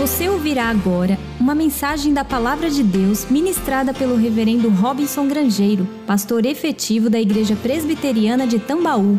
[0.00, 6.46] Você ouvirá agora uma mensagem da Palavra de Deus ministrada pelo Reverendo Robinson Grangeiro, pastor
[6.46, 9.18] efetivo da Igreja Presbiteriana de Tambaú.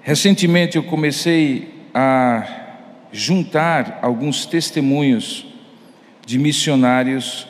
[0.00, 2.46] Recentemente eu comecei a
[3.10, 5.44] juntar alguns testemunhos
[6.24, 7.48] de missionários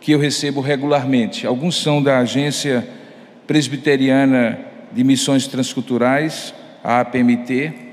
[0.00, 1.46] que eu recebo regularmente.
[1.46, 2.88] Alguns são da Agência
[3.46, 4.58] Presbiteriana
[4.90, 7.87] de Missões Transculturais, a APMT,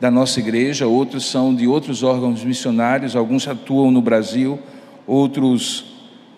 [0.00, 4.58] da nossa igreja, outros são de outros órgãos missionários, alguns atuam no Brasil,
[5.06, 5.84] outros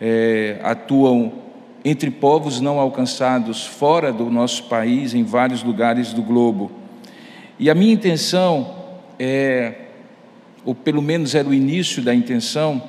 [0.01, 1.33] é, atuam
[1.85, 6.73] entre povos não alcançados fora do nosso país, em vários lugares do globo.
[7.59, 8.75] E a minha intenção
[9.19, 9.75] é,
[10.65, 12.83] ou pelo menos era o início da intenção,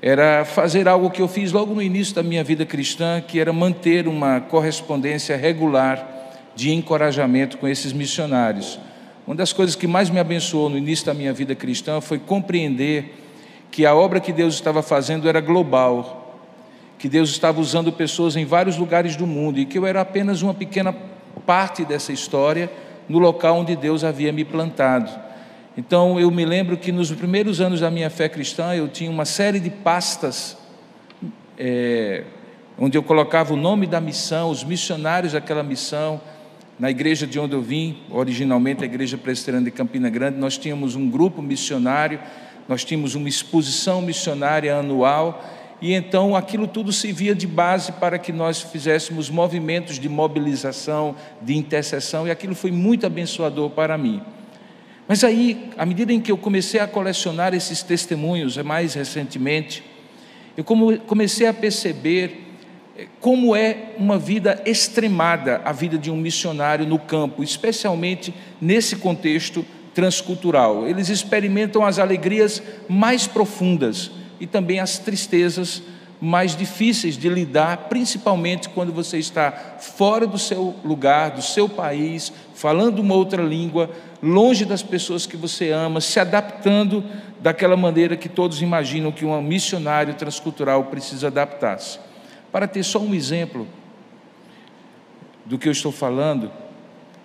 [0.00, 3.52] era fazer algo que eu fiz logo no início da minha vida cristã, que era
[3.52, 6.08] manter uma correspondência regular
[6.54, 8.78] de encorajamento com esses missionários.
[9.26, 13.14] Uma das coisas que mais me abençoou no início da minha vida cristã foi compreender
[13.70, 16.40] que a obra que Deus estava fazendo era global,
[16.98, 20.42] que Deus estava usando pessoas em vários lugares do mundo e que eu era apenas
[20.42, 20.94] uma pequena
[21.46, 22.70] parte dessa história
[23.08, 25.10] no local onde Deus havia me plantado.
[25.76, 29.24] Então eu me lembro que nos primeiros anos da minha fé cristã eu tinha uma
[29.24, 30.56] série de pastas
[31.56, 32.24] é,
[32.78, 36.20] onde eu colocava o nome da missão, os missionários daquela missão,
[36.82, 40.96] na igreja de onde eu vim, originalmente a igreja presbiteriana de Campina Grande, nós tínhamos
[40.96, 42.18] um grupo missionário,
[42.68, 45.44] nós tínhamos uma exposição missionária anual,
[45.80, 51.56] e então aquilo tudo servia de base para que nós fizéssemos movimentos de mobilização, de
[51.56, 54.20] intercessão, e aquilo foi muito abençoador para mim.
[55.06, 59.84] Mas aí, à medida em que eu comecei a colecionar esses testemunhos, mais recentemente,
[60.56, 62.51] eu comecei a perceber
[63.20, 69.64] como é uma vida extremada a vida de um missionário no campo, especialmente nesse contexto
[69.94, 70.86] transcultural.
[70.86, 75.82] Eles experimentam as alegrias mais profundas e também as tristezas
[76.20, 82.32] mais difíceis de lidar, principalmente quando você está fora do seu lugar, do seu país,
[82.54, 83.90] falando uma outra língua,
[84.22, 87.02] longe das pessoas que você ama, se adaptando
[87.40, 91.98] daquela maneira que todos imaginam que um missionário transcultural precisa adaptar-se.
[92.52, 93.66] Para ter só um exemplo
[95.46, 96.52] do que eu estou falando,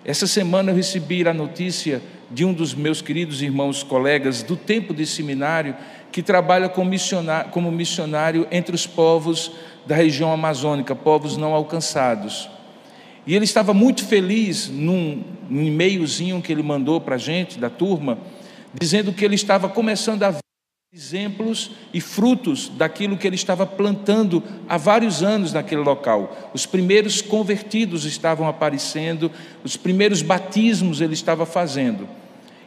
[0.04, 2.00] essa semana eu recebi a notícia
[2.30, 5.76] de um dos meus queridos irmãos colegas do tempo de seminário
[6.10, 9.52] que trabalha como missionário, como missionário entre os povos
[9.86, 12.48] da região amazônica, povos não alcançados.
[13.26, 17.68] E ele estava muito feliz num, num e-mailzinho que ele mandou para a gente, da
[17.68, 18.18] turma,
[18.72, 20.34] dizendo que ele estava começando a
[20.90, 26.50] exemplos e frutos daquilo que ele estava plantando há vários anos naquele local.
[26.54, 29.30] Os primeiros convertidos estavam aparecendo,
[29.62, 32.08] os primeiros batismos ele estava fazendo.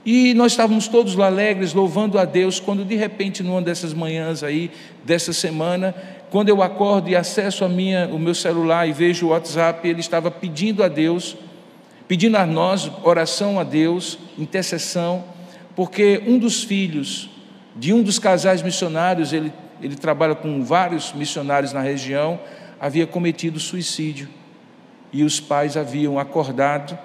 [0.05, 4.43] E nós estávamos todos lá alegres, louvando a Deus, quando de repente, numa dessas manhãs
[4.43, 4.69] aí,
[5.03, 5.95] dessa semana,
[6.29, 9.99] quando eu acordo e acesso a minha, o meu celular e vejo o WhatsApp, ele
[9.99, 11.35] estava pedindo a Deus,
[12.07, 15.23] pedindo a nós oração a Deus, intercessão,
[15.75, 17.31] porque um dos filhos
[17.75, 19.51] de um dos casais missionários, ele,
[19.81, 22.39] ele trabalha com vários missionários na região,
[22.79, 24.29] havia cometido suicídio.
[25.13, 26.97] E os pais haviam acordado,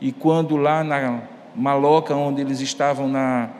[0.00, 1.22] e quando lá na
[1.54, 3.50] maloca onde eles estavam na,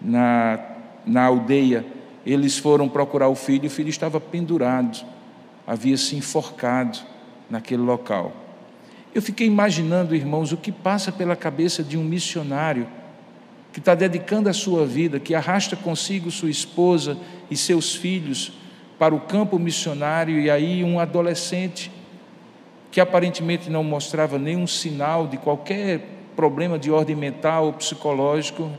[0.00, 0.58] na,
[1.04, 1.84] na aldeia,
[2.24, 5.04] eles foram procurar o filho, o filho estava pendurado,
[5.66, 6.98] havia se enforcado
[7.50, 8.32] naquele local.
[9.14, 12.88] Eu fiquei imaginando, irmãos, o que passa pela cabeça de um missionário
[13.72, 17.16] que está dedicando a sua vida, que arrasta consigo sua esposa
[17.50, 18.52] e seus filhos
[18.98, 21.90] para o campo missionário, e aí um adolescente
[22.90, 26.06] que aparentemente não mostrava nenhum sinal de qualquer
[26.36, 28.70] problema de ordem mental ou psicológico,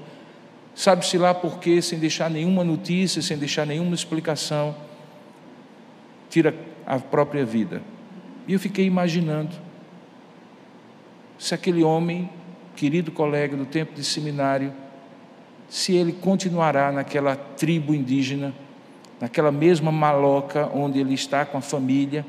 [0.75, 4.75] sabe-se lá por quê, sem deixar nenhuma notícia, sem deixar nenhuma explicação,
[6.29, 6.53] tira
[6.85, 7.81] a própria vida.
[8.47, 9.55] E eu fiquei imaginando
[11.37, 12.29] se aquele homem,
[12.75, 14.71] querido colega do tempo de seminário,
[15.73, 18.53] se ele continuará naquela tribo indígena,
[19.19, 22.23] naquela mesma maloca onde ele está com a família,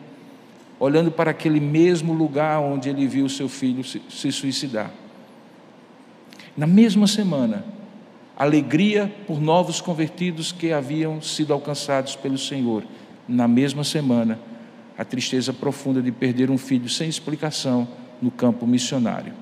[0.81, 4.91] olhando para aquele mesmo lugar onde ele viu seu filho se, suicidar.
[6.57, 7.63] Na mesma semana,
[8.35, 12.83] alegria por novos convertidos que haviam sido alcançados pelo Senhor.
[13.29, 14.39] Na mesma semana,
[14.97, 17.87] a tristeza profunda de perder um filho sem explicação
[18.23, 19.35] no campo missionário.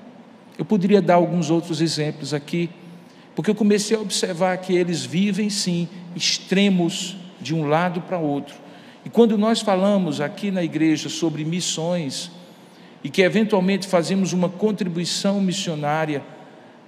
[0.59, 2.69] Eu poderia dar alguns outros exemplos aqui
[3.35, 8.55] porque eu comecei a observar que eles vivem sim extremos de um lado para outro.
[9.05, 12.31] E quando nós falamos aqui na igreja sobre missões
[13.03, 16.23] e que eventualmente fazemos uma contribuição missionária,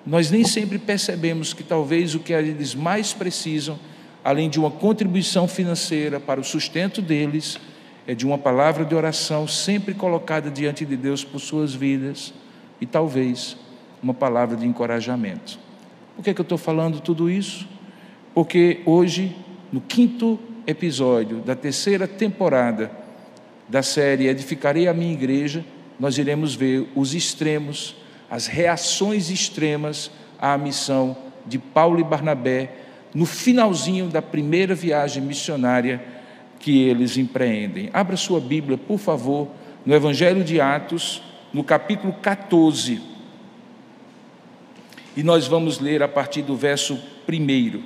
[0.06, 3.78] nós nem sempre percebemos que talvez o que eles mais precisam,
[4.24, 7.60] além de uma contribuição financeira para o sustento deles,
[8.08, 12.34] é de uma palavra de oração sempre colocada diante de Deus por suas vidas
[12.80, 13.58] e talvez
[14.02, 15.65] uma palavra de encorajamento.
[16.16, 17.68] Por que, é que eu estou falando tudo isso?
[18.34, 19.36] Porque hoje,
[19.72, 22.92] no quinto episódio da terceira temporada
[23.68, 25.66] da série Edificarei a Minha Igreja,
[26.00, 27.96] nós iremos ver os extremos
[28.30, 31.16] as reações extremas à missão
[31.46, 32.72] de Paulo e Barnabé
[33.14, 36.04] no finalzinho da primeira viagem missionária
[36.60, 37.90] que eles empreendem.
[37.94, 39.48] Abra sua Bíblia, por favor,
[39.86, 41.22] no Evangelho de Atos,
[41.54, 43.02] no capítulo 14.
[45.16, 47.82] E nós vamos ler a partir do verso 1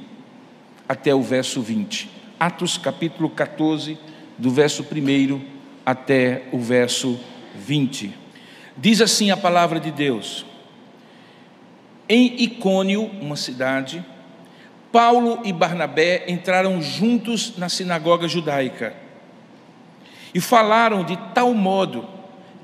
[0.88, 2.10] até o verso 20.
[2.40, 4.00] Atos capítulo 14,
[4.38, 5.42] do verso 1
[5.86, 7.20] até o verso
[7.56, 8.12] 20.
[8.76, 10.44] Diz assim a palavra de Deus:
[12.08, 14.04] Em Icônio, uma cidade,
[14.92, 18.96] Paulo e Barnabé entraram juntos na sinagoga judaica
[20.34, 22.19] e falaram de tal modo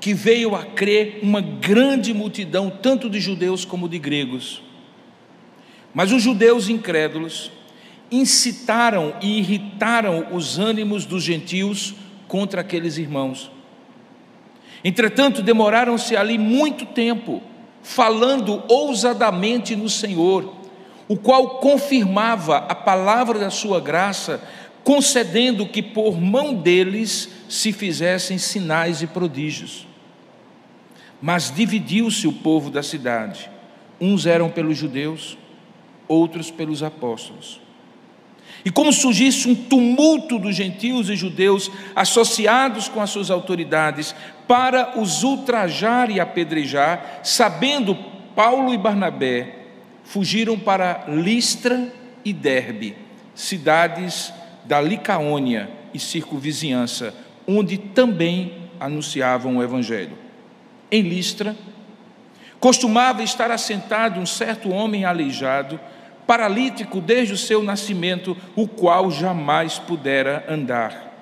[0.06, 4.62] que veio a crer uma grande multidão, tanto de judeus como de gregos.
[5.92, 7.50] Mas os judeus incrédulos
[8.08, 11.92] incitaram e irritaram os ânimos dos gentios
[12.28, 13.50] contra aqueles irmãos.
[14.84, 17.42] Entretanto, demoraram-se ali muito tempo,
[17.82, 20.54] falando ousadamente no Senhor,
[21.08, 24.40] o qual confirmava a palavra da sua graça,
[24.84, 29.84] concedendo que por mão deles se fizessem sinais e prodígios.
[31.26, 33.50] Mas dividiu-se o povo da cidade,
[34.00, 35.36] uns eram pelos judeus,
[36.06, 37.60] outros pelos apóstolos.
[38.64, 44.14] E como surgisse um tumulto dos gentios e judeus associados com as suas autoridades
[44.46, 47.96] para os ultrajar e apedrejar, sabendo
[48.36, 49.64] Paulo e Barnabé
[50.04, 51.92] fugiram para Listra
[52.24, 52.94] e Derbe,
[53.34, 54.32] cidades
[54.64, 57.12] da Licaônia e circunvizinhança,
[57.48, 60.25] onde também anunciavam o evangelho.
[60.96, 61.54] Em Listra,
[62.58, 65.78] costumava estar assentado um certo homem aleijado,
[66.26, 71.12] paralítico desde o seu nascimento, o qual jamais pudera andar.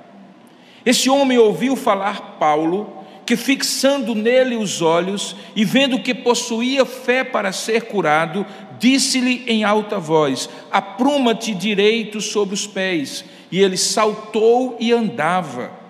[0.86, 7.24] Esse homem ouviu falar Paulo, que fixando nele os olhos e vendo que possuía fé
[7.24, 8.46] para ser curado,
[8.78, 13.24] disse-lhe em alta voz: Apruma-te direito sobre os pés.
[13.50, 15.83] E ele saltou e andava.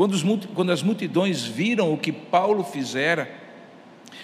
[0.00, 0.24] Quando, os,
[0.54, 3.30] quando as multidões viram o que Paulo fizera,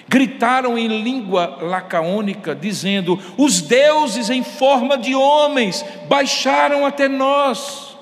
[0.09, 7.95] gritaram em língua lacaônica, dizendo: Os deuses em forma de homens baixaram até nós.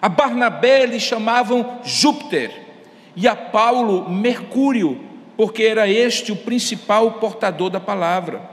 [0.00, 2.50] A Barnabé eles chamavam Júpiter
[3.14, 4.98] e a Paulo Mercúrio,
[5.36, 8.50] porque era este o principal portador da palavra.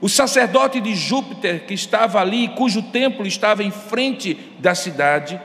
[0.00, 5.38] O sacerdote de Júpiter, que estava ali, cujo templo estava em frente da cidade,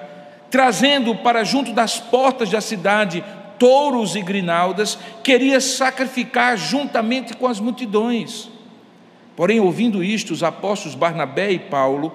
[0.52, 3.24] trazendo para junto das portas da cidade
[3.58, 8.50] touros e grinaldas, queria sacrificar juntamente com as multidões.
[9.36, 12.12] Porém, ouvindo isto, os apóstolos Barnabé e Paulo,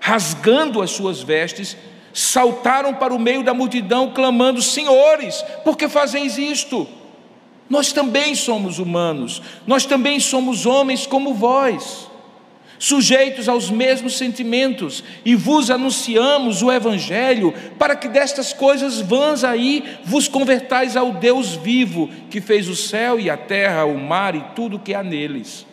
[0.00, 1.76] rasgando as suas vestes,
[2.12, 6.86] saltaram para o meio da multidão, clamando: Senhores, por que fazeis isto?
[7.70, 12.07] Nós também somos humanos, nós também somos homens como vós
[12.78, 19.98] sujeitos aos mesmos sentimentos, e vos anunciamos o Evangelho, para que destas coisas vãs aí
[20.04, 24.40] vos convertais ao Deus vivo, que fez o céu e a terra, o mar e
[24.54, 25.66] tudo o que há neles,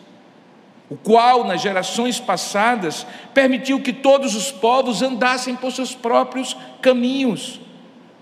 [0.90, 7.60] o qual, nas gerações passadas, permitiu que todos os povos andassem por seus próprios caminhos.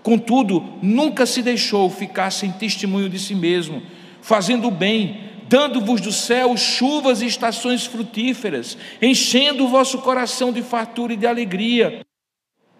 [0.01, 3.81] Contudo, nunca se deixou ficar sem testemunho de si mesmo,
[4.21, 10.61] fazendo o bem, dando-vos do céu chuvas e estações frutíferas, enchendo o vosso coração de
[10.61, 12.01] fartura e de alegria.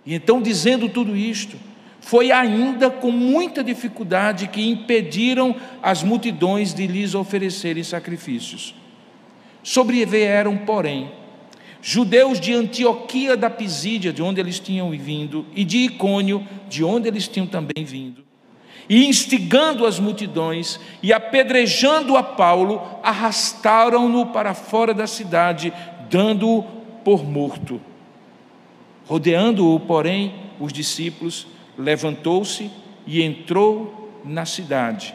[0.05, 1.57] E então, dizendo tudo isto,
[1.99, 8.75] foi ainda com muita dificuldade que impediram as multidões de lhes oferecerem sacrifícios.
[9.63, 11.11] Sobrevieram, porém,
[11.81, 17.07] judeus de Antioquia da Pisídia, de onde eles tinham vindo, e de Icônio, de onde
[17.07, 18.24] eles tinham também vindo,
[18.87, 25.73] e instigando as multidões e apedrejando a Paulo, arrastaram-no para fora da cidade,
[26.09, 26.63] dando-o
[27.03, 27.81] por morto.
[29.07, 32.71] Rodeando-o, porém, os discípulos, levantou-se
[33.05, 35.13] e entrou na cidade,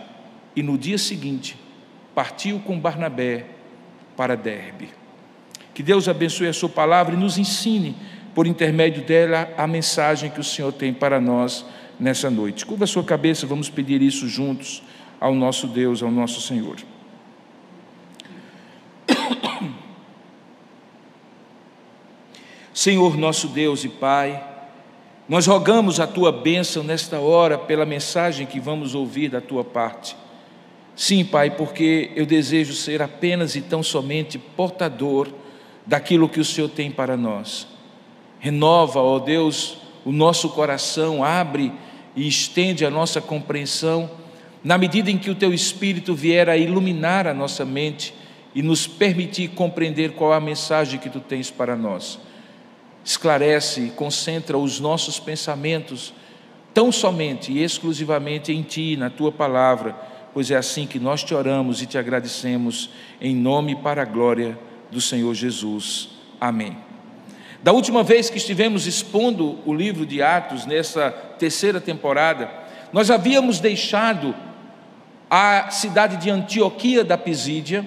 [0.55, 1.57] e no dia seguinte
[2.15, 3.47] partiu com Barnabé
[4.17, 4.91] para Derbe.
[5.75, 7.97] Que Deus abençoe a sua palavra e nos ensine,
[8.35, 11.65] por intermédio dela, a mensagem que o Senhor tem para nós
[12.01, 12.65] nessa noite.
[12.65, 14.83] Curva a sua cabeça, vamos pedir isso juntos
[15.21, 16.77] ao nosso Deus, ao nosso Senhor.
[22.73, 24.43] Senhor nosso Deus e Pai,
[25.29, 30.17] nós rogamos a tua bênção nesta hora pela mensagem que vamos ouvir da tua parte.
[30.97, 35.29] Sim, Pai, porque eu desejo ser apenas e tão somente portador
[35.87, 37.67] daquilo que o Senhor tem para nós.
[38.39, 41.73] Renova, ó Deus, o nosso coração, abre
[42.15, 44.11] e estende a nossa compreensão,
[44.63, 48.15] na medida em que o teu Espírito vier a iluminar a nossa mente
[48.55, 52.19] e nos permitir compreender qual a mensagem que tu tens para nós.
[53.05, 56.13] Esclarece concentra os nossos pensamentos
[56.75, 59.95] tão somente e exclusivamente em ti, na tua palavra,
[60.33, 62.91] pois é assim que nós te oramos e te agradecemos,
[63.21, 64.59] em nome e para a glória
[64.91, 66.11] do Senhor Jesus.
[66.41, 66.77] Amém.
[67.63, 71.11] Da última vez que estivemos expondo o livro de Atos, nessa
[71.41, 72.51] terceira temporada,
[72.93, 74.35] nós havíamos deixado
[75.31, 77.87] a cidade de Antioquia da Pisídia,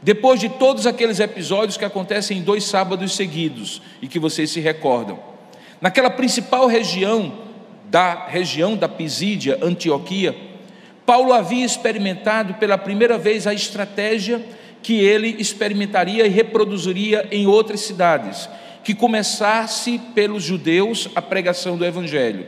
[0.00, 4.60] depois de todos aqueles episódios que acontecem em dois sábados seguidos e que vocês se
[4.60, 5.18] recordam.
[5.80, 7.46] Naquela principal região,
[7.86, 10.36] da região da Pisídia, Antioquia,
[11.04, 14.40] Paulo havia experimentado pela primeira vez a estratégia
[14.82, 18.48] que ele experimentaria e reproduziria em outras cidades,
[18.84, 22.46] que começasse pelos judeus a pregação do evangelho,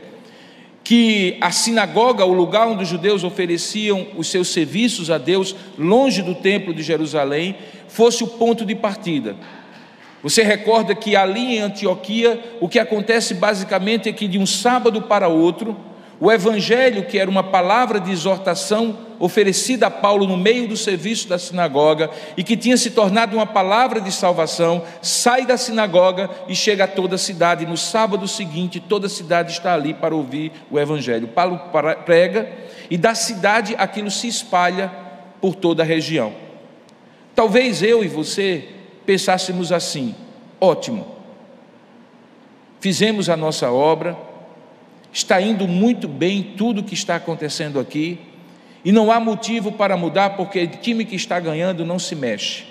[0.83, 6.21] que a sinagoga, o lugar onde os judeus ofereciam os seus serviços a Deus, longe
[6.21, 7.55] do templo de Jerusalém,
[7.87, 9.35] fosse o ponto de partida.
[10.23, 15.01] Você recorda que ali em Antioquia, o que acontece basicamente é que de um sábado
[15.03, 15.75] para outro,
[16.21, 21.27] o evangelho, que era uma palavra de exortação oferecida a Paulo no meio do serviço
[21.27, 26.55] da sinagoga e que tinha se tornado uma palavra de salvação, sai da sinagoga e
[26.55, 27.65] chega a toda a cidade.
[27.65, 31.27] No sábado seguinte, toda a cidade está ali para ouvir o evangelho.
[31.27, 31.59] Paulo
[32.05, 32.47] prega
[32.87, 34.91] e da cidade aquilo se espalha
[35.41, 36.33] por toda a região.
[37.33, 38.69] Talvez eu e você
[39.07, 40.13] pensássemos assim:
[40.59, 41.15] ótimo,
[42.79, 44.29] fizemos a nossa obra
[45.13, 48.19] Está indo muito bem tudo o que está acontecendo aqui,
[48.83, 52.63] e não há motivo para mudar, porque o time que está ganhando não se mexe.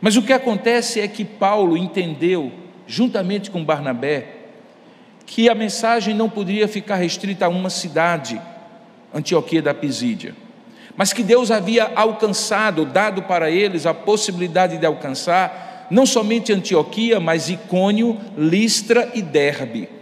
[0.00, 2.52] Mas o que acontece é que Paulo entendeu,
[2.86, 4.34] juntamente com Barnabé,
[5.24, 8.40] que a mensagem não poderia ficar restrita a uma cidade,
[9.14, 10.34] Antioquia da Pisídia,
[10.96, 17.18] mas que Deus havia alcançado, dado para eles a possibilidade de alcançar não somente Antioquia,
[17.18, 19.97] mas Icônio, Listra e Derbe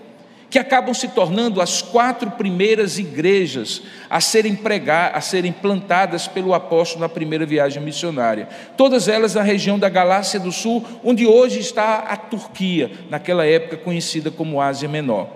[0.56, 6.54] que acabam se tornando as quatro primeiras igrejas a serem pregar, a serem plantadas pelo
[6.54, 8.48] apóstolo na primeira viagem missionária.
[8.74, 13.76] Todas elas na região da Galácia do Sul, onde hoje está a Turquia, naquela época
[13.76, 15.28] conhecida como Ásia Menor.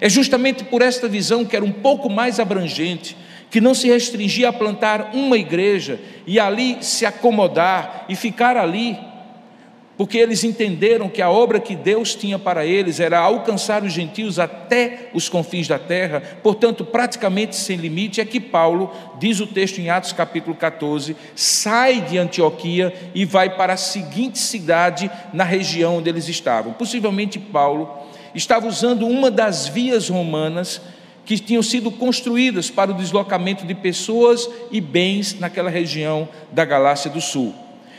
[0.00, 3.16] É justamente por esta visão que era um pouco mais abrangente,
[3.48, 8.98] que não se restringia a plantar uma igreja e ali se acomodar e ficar ali
[9.98, 14.38] porque eles entenderam que a obra que Deus tinha para eles era alcançar os gentios
[14.38, 19.80] até os confins da terra, portanto, praticamente sem limite, é que Paulo, diz o texto
[19.80, 25.96] em Atos capítulo 14, sai de Antioquia e vai para a seguinte cidade na região
[25.96, 26.72] onde eles estavam.
[26.74, 27.90] Possivelmente Paulo
[28.32, 30.80] estava usando uma das vias romanas
[31.24, 37.10] que tinham sido construídas para o deslocamento de pessoas e bens naquela região da Galácia
[37.10, 37.52] do Sul.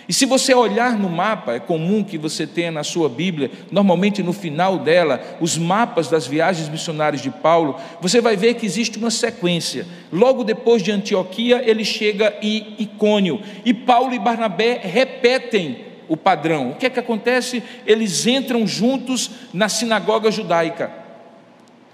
[0.10, 4.24] E se você olhar no mapa, é comum que você tenha na sua Bíblia, normalmente
[4.24, 8.98] no final dela, os mapas das viagens missionárias de Paulo, você vai ver que existe
[8.98, 9.86] uma sequência.
[10.12, 16.72] Logo depois de Antioquia, ele chega em Icônio, e Paulo e Barnabé repetem o padrão.
[16.72, 17.62] O que é que acontece?
[17.86, 20.92] Eles entram juntos na sinagoga judaica,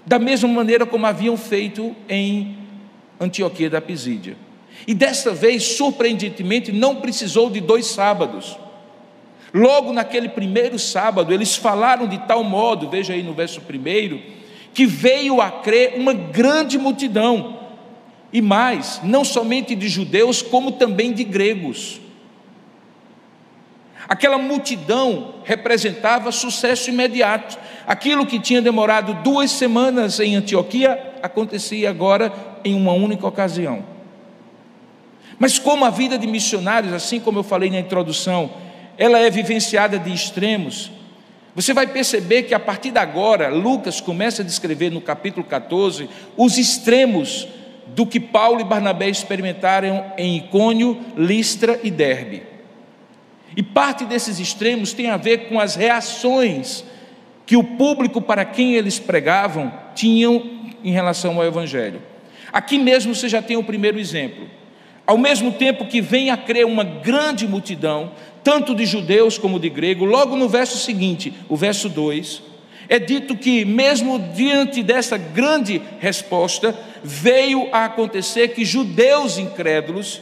[0.06, 2.56] da mesma maneira como haviam feito em
[3.20, 4.45] Antioquia da Pisídia.
[4.84, 8.56] E desta vez, surpreendentemente, não precisou de dois sábados.
[9.54, 14.20] Logo naquele primeiro sábado, eles falaram de tal modo, veja aí no verso primeiro,
[14.74, 17.56] que veio a crer uma grande multidão,
[18.32, 22.00] e mais, não somente de judeus, como também de gregos.
[24.08, 27.58] Aquela multidão representava sucesso imediato.
[27.86, 32.32] Aquilo que tinha demorado duas semanas em Antioquia acontecia agora
[32.64, 33.95] em uma única ocasião.
[35.38, 38.50] Mas como a vida de missionários, assim como eu falei na introdução,
[38.96, 40.90] ela é vivenciada de extremos,
[41.54, 46.08] você vai perceber que a partir de agora, Lucas começa a descrever no capítulo 14
[46.36, 47.48] os extremos
[47.86, 52.42] do que Paulo e Barnabé experimentaram em Icônio, Listra e Derbe.
[53.56, 56.84] E parte desses extremos tem a ver com as reações
[57.46, 60.50] que o público para quem eles pregavam tinham
[60.84, 62.02] em relação ao Evangelho.
[62.52, 64.46] Aqui mesmo você já tem o primeiro exemplo.
[65.06, 68.10] Ao mesmo tempo que vem a crer uma grande multidão,
[68.42, 72.42] tanto de judeus como de grego, logo no verso seguinte, o verso 2,
[72.88, 80.20] é dito que, mesmo diante dessa grande resposta, veio a acontecer que judeus incrédulos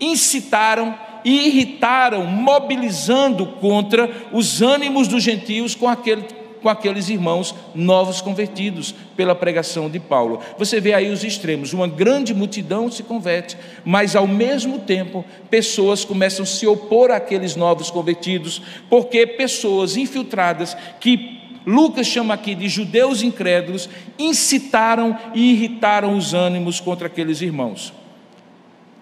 [0.00, 6.24] incitaram e irritaram, mobilizando contra os ânimos dos gentios com, aquele,
[6.64, 10.40] com aqueles irmãos novos convertidos pela pregação de Paulo.
[10.56, 13.54] Você vê aí os extremos: uma grande multidão se converte,
[13.84, 20.74] mas ao mesmo tempo pessoas começam a se opor àqueles novos convertidos, porque pessoas infiltradas
[20.98, 23.86] que Lucas chama aqui de judeus incrédulos,
[24.18, 27.92] incitaram e irritaram os ânimos contra aqueles irmãos.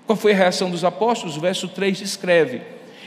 [0.04, 1.36] Qual foi a reação dos apóstolos?
[1.36, 2.60] O verso 3 escreve: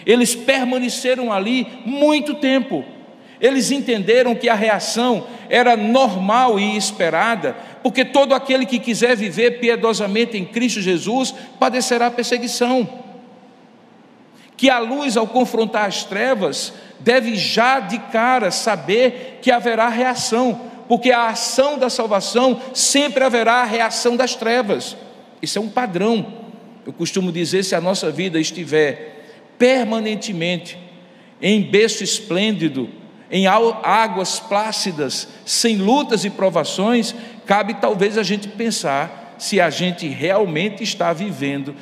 [0.05, 2.85] Eles permaneceram ali muito tempo.
[3.39, 9.59] Eles entenderam que a reação era normal e esperada, porque todo aquele que quiser viver
[9.59, 12.87] piedosamente em Cristo Jesus padecerá perseguição.
[14.57, 20.61] Que a luz, ao confrontar as trevas, deve já de cara saber que haverá reação,
[20.87, 24.95] porque a ação da salvação sempre haverá a reação das trevas.
[25.41, 26.25] Isso é um padrão.
[26.85, 29.25] Eu costumo dizer: se a nossa vida estiver
[29.57, 30.77] permanentemente
[31.41, 32.89] em berço esplêndido,
[33.35, 37.13] em águas plácidas, sem lutas e provações,
[37.45, 41.75] cabe talvez a gente pensar se a gente realmente está vivendo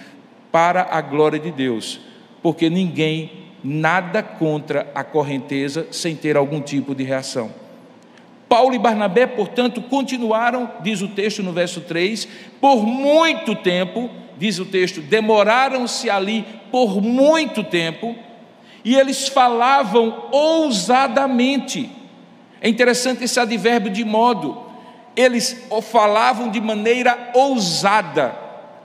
[0.51, 1.99] para a glória de Deus,
[2.41, 7.51] porque ninguém nada contra a correnteza sem ter algum tipo de reação.
[8.49, 12.27] Paulo e Barnabé, portanto, continuaram, diz o texto no verso 3,
[12.59, 18.15] por muito tempo, diz o texto, demoraram-se ali por muito tempo,
[18.83, 21.89] e eles falavam ousadamente.
[22.61, 24.61] É interessante esse advérbio de modo.
[25.15, 28.35] Eles falavam de maneira ousada,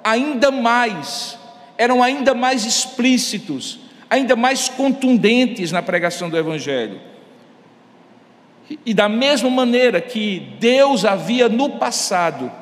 [0.05, 1.39] ainda mais,
[1.77, 7.01] eram ainda mais explícitos, ainda mais contundentes na pregação do Evangelho.
[8.85, 12.53] E da mesma maneira que Deus havia no passado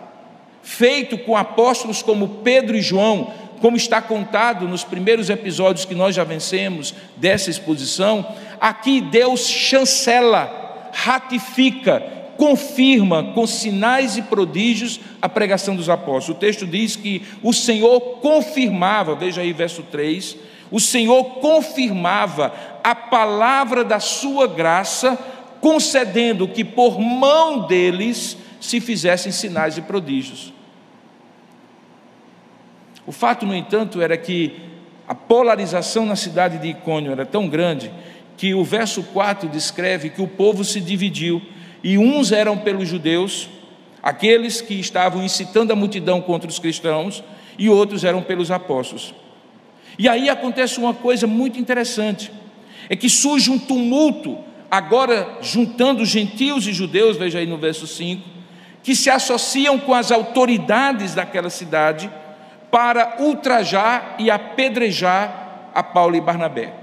[0.62, 6.14] feito com apóstolos como Pedro e João, como está contado nos primeiros episódios que nós
[6.14, 8.26] já vencemos dessa exposição,
[8.60, 12.00] aqui Deus chancela, ratifica,
[12.36, 16.36] confirma com sinais e prodígios a pregação dos apóstolos.
[16.36, 20.36] O texto diz que o Senhor confirmava, veja aí verso 3,
[20.70, 25.18] o Senhor confirmava a palavra da sua graça,
[25.60, 30.52] concedendo que por mão deles se fizessem sinais e prodígios.
[33.06, 34.52] O fato, no entanto, era que
[35.06, 37.92] a polarização na cidade de Icônio era tão grande
[38.36, 41.40] que o verso 4 descreve que o povo se dividiu
[41.82, 43.48] e uns eram pelos judeus,
[44.02, 47.22] aqueles que estavam incitando a multidão contra os cristãos,
[47.58, 49.14] e outros eram pelos apóstolos.
[49.98, 52.30] E aí acontece uma coisa muito interessante:
[52.88, 54.36] é que surge um tumulto,
[54.70, 58.22] agora juntando gentios e judeus, veja aí no verso 5,
[58.82, 62.10] que se associam com as autoridades daquela cidade
[62.76, 66.74] para ultrajar e apedrejar a Paulo e Barnabé.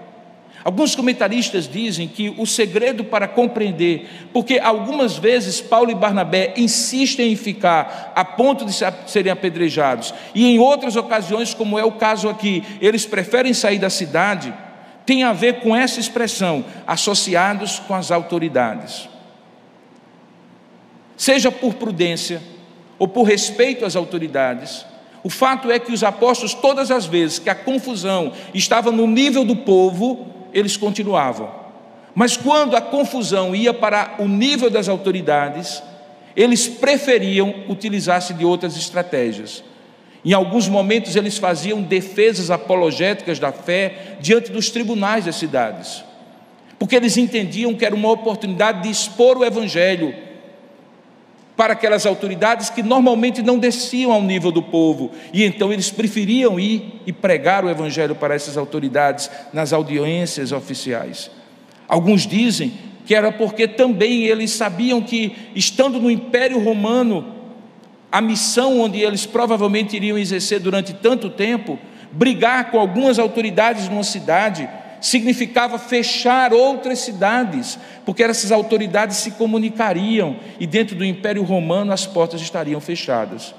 [0.63, 7.31] Alguns comentaristas dizem que o segredo para compreender, porque algumas vezes Paulo e Barnabé insistem
[7.31, 8.73] em ficar a ponto de
[9.05, 13.91] serem apedrejados, e em outras ocasiões, como é o caso aqui, eles preferem sair da
[13.91, 14.51] cidade,
[15.05, 19.07] tem a ver com essa expressão, associados com as autoridades.
[21.15, 22.41] Seja por prudência
[22.97, 24.91] ou por respeito às autoridades,
[25.23, 29.45] o fato é que os apóstolos, todas as vezes que a confusão estava no nível
[29.45, 31.49] do povo, eles continuavam.
[32.13, 35.81] Mas quando a confusão ia para o nível das autoridades,
[36.35, 39.63] eles preferiam utilizar-se de outras estratégias.
[40.25, 46.03] Em alguns momentos, eles faziam defesas apologéticas da fé diante dos tribunais das cidades,
[46.77, 50.13] porque eles entendiam que era uma oportunidade de expor o Evangelho
[51.55, 56.59] para aquelas autoridades que normalmente não desciam ao nível do povo, e então eles preferiam
[56.59, 61.29] ir e pregar o evangelho para essas autoridades nas audiências oficiais.
[61.87, 62.73] Alguns dizem
[63.05, 67.33] que era porque também eles sabiam que, estando no Império Romano,
[68.11, 71.77] a missão onde eles provavelmente iriam exercer durante tanto tempo,
[72.11, 74.69] brigar com algumas autoridades numa cidade,
[75.03, 82.05] significava fechar outras cidades, porque essas autoridades se comunicariam e dentro do Império Romano as
[82.05, 83.53] portas estariam fechadas.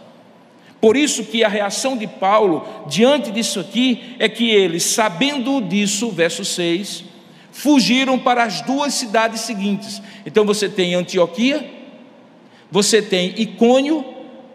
[0.80, 6.10] Por isso que a reação de Paulo diante disso aqui é que eles, sabendo disso,
[6.10, 7.04] verso 6,
[7.52, 10.00] fugiram para as duas cidades seguintes.
[10.24, 11.70] Então você tem Antioquia,
[12.70, 14.02] você tem Icônio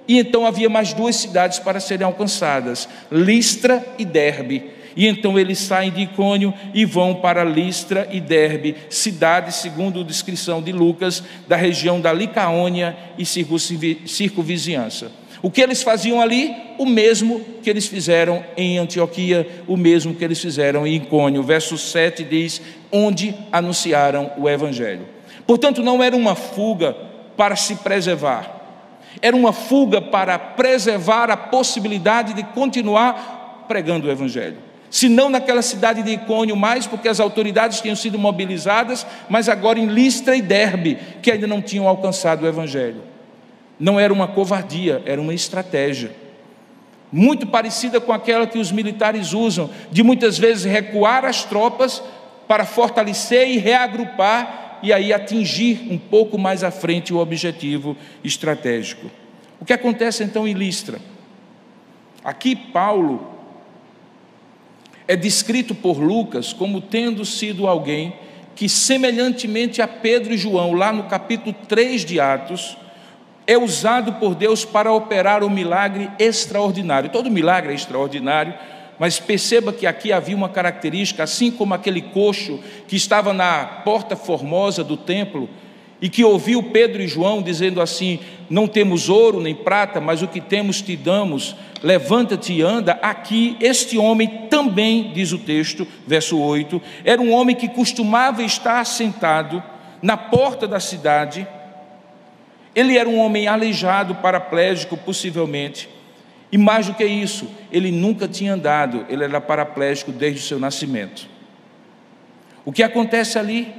[0.08, 4.79] E então havia mais duas cidades para serem alcançadas: Listra e Derbe.
[4.96, 10.04] E então eles saem de Icônio e vão para Listra e Derbe, cidades, segundo a
[10.04, 15.12] descrição de Lucas, da região da Licaônia e circunvizinhança.
[15.42, 16.54] O que eles faziam ali?
[16.78, 21.42] O mesmo que eles fizeram em Antioquia, o mesmo que eles fizeram em Icônio.
[21.44, 25.08] Verso 7 diz: onde anunciaram o Evangelho.
[25.48, 26.94] Portanto, não era uma fuga
[27.38, 34.58] para se preservar, era uma fuga para preservar a possibilidade de continuar pregando o Evangelho.
[34.90, 39.80] Se não naquela cidade de Icônio mais, porque as autoridades tinham sido mobilizadas, mas agora
[39.80, 43.04] em Listra e Derbe, que ainda não tinham alcançado o Evangelho.
[43.80, 46.12] Não era uma covardia, era uma estratégia.
[47.12, 52.02] Muito parecida com aquela que os militares usam, de muitas vezes recuar as tropas
[52.48, 59.10] para fortalecer e reagrupar e aí atingir um pouco mais à frente o objetivo estratégico.
[59.60, 61.00] O que acontece então em Listra?
[62.24, 63.39] Aqui Paulo
[65.10, 68.14] é descrito por Lucas como tendo sido alguém
[68.56, 72.78] que, semelhantemente a Pedro e João, lá no capítulo 3 de Atos,
[73.48, 77.10] é usado por Deus para operar um milagre extraordinário.
[77.10, 78.54] Todo milagre é extraordinário,
[79.00, 84.16] mas perceba que aqui havia uma característica, assim como aquele coxo que estava na porta
[84.16, 85.50] formosa do templo
[86.02, 90.28] e que ouviu Pedro e João dizendo assim: Não temos ouro nem prata, mas o
[90.28, 92.94] que temos te damos, levanta-te e anda.
[93.02, 98.84] Aqui, este homem também, diz o texto, verso 8, era um homem que costumava estar
[98.86, 99.62] sentado
[100.02, 101.48] na porta da cidade
[102.76, 105.90] ele era um homem aleijado, paraplégico, possivelmente.
[106.52, 110.60] E mais do que isso, ele nunca tinha andado, ele era paraplégico desde o seu
[110.60, 111.28] nascimento.
[112.66, 113.74] O que acontece ali?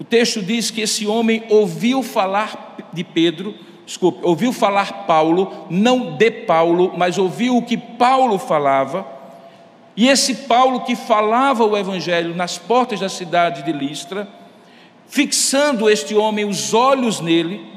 [0.00, 6.16] O texto diz que esse homem ouviu falar de Pedro, desculpe, ouviu falar Paulo, não
[6.16, 9.06] de Paulo, mas ouviu o que Paulo falava.
[9.94, 14.26] E esse Paulo que falava o evangelho nas portas da cidade de Listra,
[15.06, 17.68] fixando este homem os olhos nele,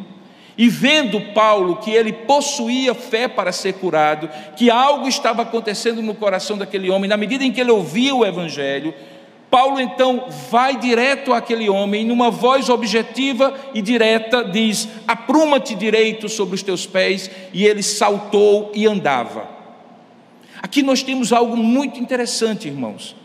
[0.58, 6.14] e vendo Paulo que ele possuía fé para ser curado, que algo estava acontecendo no
[6.14, 8.94] coração daquele homem, na medida em que ele ouvia o Evangelho,
[9.54, 16.56] Paulo então vai direto àquele homem, numa voz objetiva e direta, diz: Apruma-te direito sobre
[16.56, 19.48] os teus pés, e ele saltou e andava.
[20.60, 23.16] Aqui nós temos algo muito interessante, irmãos.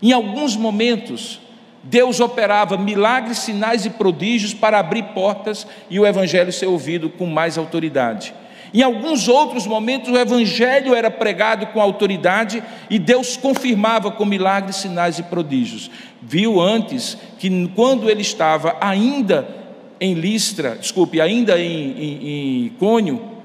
[0.00, 1.40] Em alguns momentos,
[1.82, 7.26] Deus operava milagres, sinais e prodígios para abrir portas e o evangelho ser ouvido com
[7.26, 8.32] mais autoridade.
[8.72, 14.76] Em alguns outros momentos, o evangelho era pregado com autoridade e Deus confirmava com milagres,
[14.76, 15.90] sinais e prodígios.
[16.20, 19.48] Viu antes que quando ele estava ainda
[20.00, 23.38] em Listra, desculpe, ainda em, em, em Cônio,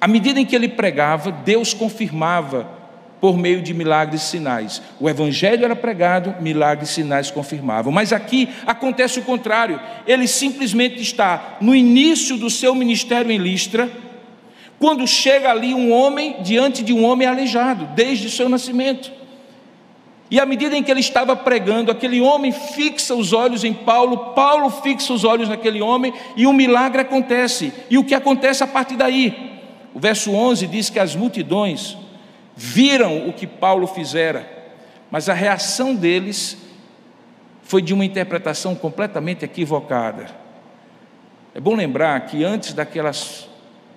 [0.00, 2.73] à medida em que ele pregava, Deus confirmava
[3.24, 4.82] por meio de milagres e sinais.
[5.00, 7.90] O evangelho era pregado, milagres e sinais confirmavam.
[7.90, 9.80] Mas aqui acontece o contrário.
[10.06, 13.90] Ele simplesmente está no início do seu ministério em Listra,
[14.78, 19.10] quando chega ali um homem diante de um homem aleijado, desde o seu nascimento.
[20.30, 24.34] E à medida em que ele estava pregando, aquele homem fixa os olhos em Paulo,
[24.34, 27.72] Paulo fixa os olhos naquele homem e um milagre acontece.
[27.88, 29.62] E o que acontece a partir daí?
[29.94, 31.96] O verso 11 diz que as multidões
[32.56, 34.48] viram o que Paulo fizera,
[35.10, 36.56] mas a reação deles
[37.62, 40.26] foi de uma interpretação completamente equivocada.
[41.54, 43.48] É bom lembrar que antes daquelas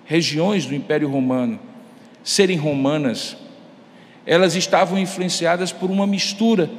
[0.04, 1.58] regiões do Império Romano
[2.22, 3.36] serem romanas,
[4.24, 6.70] elas estavam influenciadas por uma mistura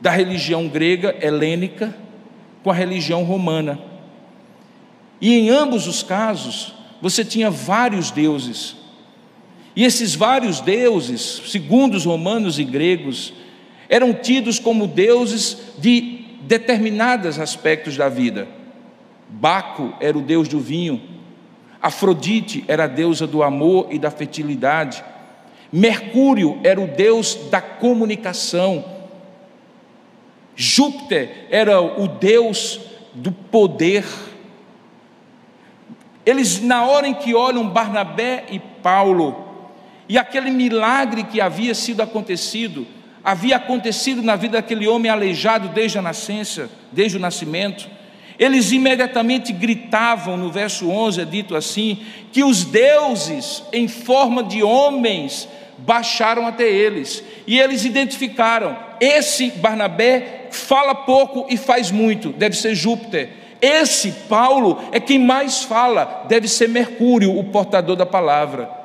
[0.00, 1.94] da religião grega helênica
[2.62, 3.78] com a religião romana.
[5.20, 8.76] E em ambos os casos, você tinha vários deuses
[9.74, 13.32] e esses vários deuses, segundo os romanos e gregos,
[13.88, 18.48] eram tidos como deuses de determinados aspectos da vida.
[19.28, 21.00] Baco era o deus do vinho,
[21.80, 25.02] Afrodite era a deusa do amor e da fertilidade,
[25.72, 28.84] Mercúrio era o deus da comunicação,
[30.54, 32.78] Júpiter era o deus
[33.14, 34.04] do poder.
[36.26, 39.51] Eles, na hora em que olham Barnabé e Paulo,
[40.12, 42.86] e aquele milagre que havia sido acontecido,
[43.24, 47.88] havia acontecido na vida daquele homem aleijado desde a nascença, desde o nascimento.
[48.38, 54.62] Eles imediatamente gritavam, no verso 11 é dito assim: que os deuses, em forma de
[54.62, 55.48] homens,
[55.78, 62.74] baixaram até eles, e eles identificaram: esse Barnabé fala pouco e faz muito, deve ser
[62.74, 63.30] Júpiter.
[63.62, 68.81] Esse Paulo é quem mais fala, deve ser Mercúrio, o portador da palavra.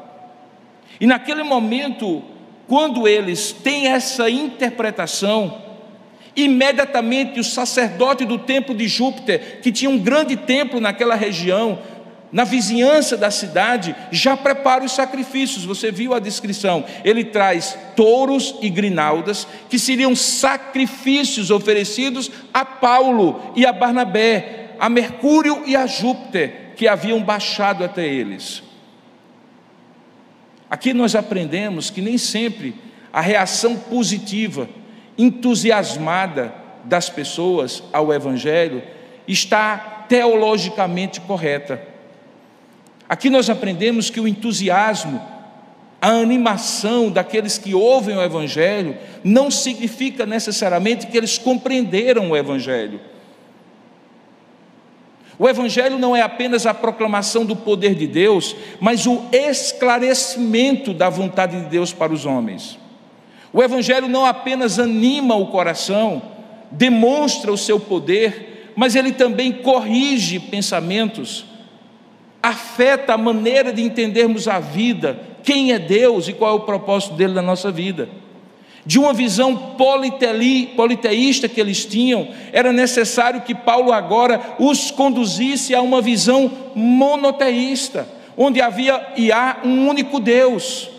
[0.99, 2.23] E naquele momento,
[2.67, 5.61] quando eles têm essa interpretação,
[6.35, 11.79] imediatamente o sacerdote do templo de Júpiter, que tinha um grande templo naquela região,
[12.31, 15.65] na vizinhança da cidade, já prepara os sacrifícios.
[15.65, 16.83] Você viu a descrição?
[17.03, 24.89] Ele traz touros e grinaldas, que seriam sacrifícios oferecidos a Paulo e a Barnabé, a
[24.89, 28.66] Mercúrio e a Júpiter, que haviam baixado até eles.
[30.69, 32.75] Aqui nós aprendemos que nem sempre
[33.11, 34.67] a reação positiva,
[35.17, 36.53] entusiasmada
[36.83, 38.83] das pessoas ao Evangelho
[39.27, 41.81] está teologicamente correta.
[43.09, 45.21] Aqui nós aprendemos que o entusiasmo,
[46.01, 52.99] a animação daqueles que ouvem o Evangelho, não significa necessariamente que eles compreenderam o Evangelho.
[55.39, 61.09] O Evangelho não é apenas a proclamação do poder de Deus, mas o esclarecimento da
[61.09, 62.79] vontade de Deus para os homens.
[63.53, 66.21] O Evangelho não apenas anima o coração,
[66.71, 71.45] demonstra o seu poder, mas ele também corrige pensamentos,
[72.41, 77.13] afeta a maneira de entendermos a vida, quem é Deus e qual é o propósito
[77.13, 78.09] dele na nossa vida
[78.87, 79.53] de uma visão
[80.77, 88.07] politeísta que eles tinham, era necessário que Paulo agora os conduzisse a uma visão monoteísta,
[88.37, 90.89] onde havia e há um único Deus.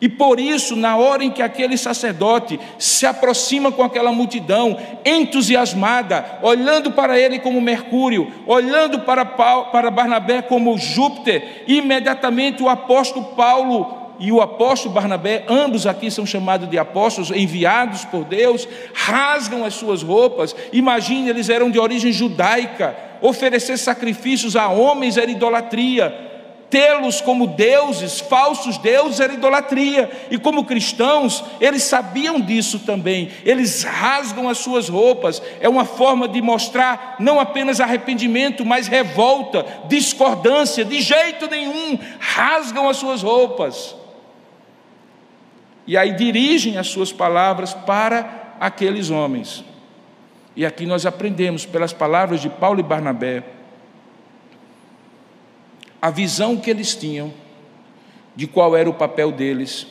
[0.00, 6.40] E por isso, na hora em que aquele sacerdote se aproxima com aquela multidão, entusiasmada,
[6.42, 13.26] olhando para ele como Mercúrio, olhando para, Paulo, para Barnabé como Júpiter, imediatamente o apóstolo
[13.36, 19.64] Paulo e o apóstolo Barnabé, ambos aqui são chamados de apóstolos enviados por Deus, rasgam
[19.64, 20.54] as suas roupas.
[20.72, 22.96] Imagine, eles eram de origem judaica.
[23.20, 26.30] Oferecer sacrifícios a homens era idolatria.
[26.70, 30.10] Tê-los como deuses, falsos deuses, era idolatria.
[30.30, 33.28] E como cristãos, eles sabiam disso também.
[33.44, 35.42] Eles rasgam as suas roupas.
[35.60, 40.82] É uma forma de mostrar não apenas arrependimento, mas revolta, discordância.
[40.82, 44.01] De jeito nenhum, rasgam as suas roupas.
[45.86, 49.64] E aí dirigem as suas palavras para aqueles homens.
[50.54, 53.42] E aqui nós aprendemos, pelas palavras de Paulo e Barnabé,
[56.00, 57.32] a visão que eles tinham
[58.34, 59.86] de qual era o papel deles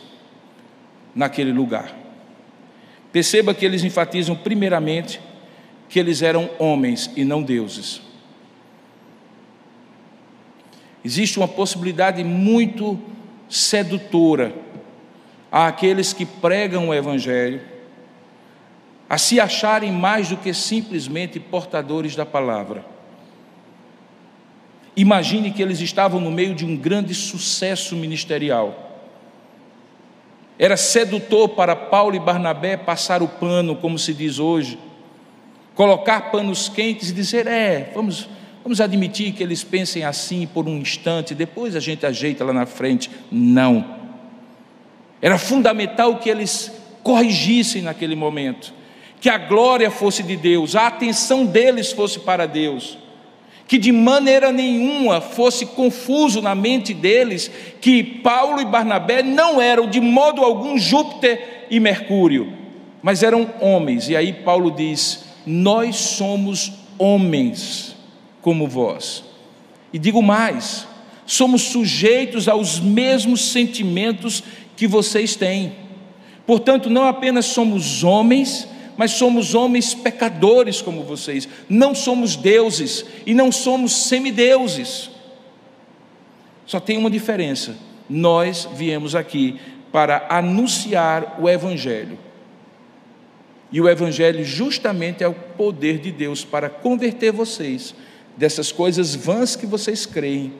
[1.15, 1.95] naquele lugar.
[3.11, 5.19] Perceba que eles enfatizam, primeiramente,
[5.89, 8.01] que eles eram homens e não deuses.
[11.03, 12.99] Existe uma possibilidade muito
[13.49, 14.53] sedutora
[15.51, 17.61] àqueles que pregam o Evangelho
[19.11, 22.85] a se acharem mais do que simplesmente portadores da palavra.
[24.95, 29.01] Imagine que eles estavam no meio de um grande sucesso ministerial.
[30.57, 34.79] Era sedutor para Paulo e Barnabé passar o pano, como se diz hoje,
[35.75, 38.29] colocar panos quentes e dizer: é, vamos,
[38.63, 42.65] vamos admitir que eles pensem assim por um instante, depois a gente ajeita lá na
[42.65, 43.09] frente.
[43.29, 44.00] Não.
[45.21, 46.71] Era fundamental que eles
[47.03, 48.73] corrigissem naquele momento,
[49.19, 52.97] que a glória fosse de Deus, a atenção deles fosse para Deus,
[53.67, 59.87] que de maneira nenhuma fosse confuso na mente deles que Paulo e Barnabé não eram
[59.87, 62.51] de modo algum Júpiter e Mercúrio,
[63.01, 64.09] mas eram homens.
[64.09, 67.95] E aí Paulo diz: Nós somos homens
[68.41, 69.23] como vós.
[69.93, 70.87] E digo mais,
[71.25, 74.43] somos sujeitos aos mesmos sentimentos
[74.81, 75.73] que vocês têm.
[76.43, 78.67] Portanto, não apenas somos homens,
[78.97, 81.47] mas somos homens pecadores como vocês.
[81.69, 85.11] Não somos deuses e não somos semideuses.
[86.65, 87.75] Só tem uma diferença:
[88.09, 89.59] nós viemos aqui
[89.91, 92.17] para anunciar o Evangelho.
[93.71, 97.93] E o Evangelho justamente é o poder de Deus para converter vocês
[98.35, 100.53] dessas coisas vãs que vocês creem,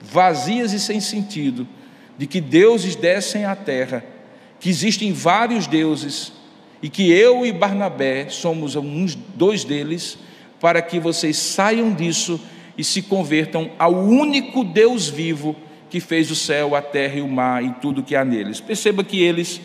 [0.00, 1.64] vazias e sem sentido
[2.16, 4.04] de que deuses descem à terra,
[4.60, 6.32] que existem vários deuses
[6.82, 10.18] e que eu e Barnabé somos uns dois deles,
[10.60, 12.40] para que vocês saiam disso
[12.76, 15.56] e se convertam ao único Deus vivo
[15.90, 18.60] que fez o céu, a terra e o mar e tudo que há neles.
[18.60, 19.60] Perceba que eles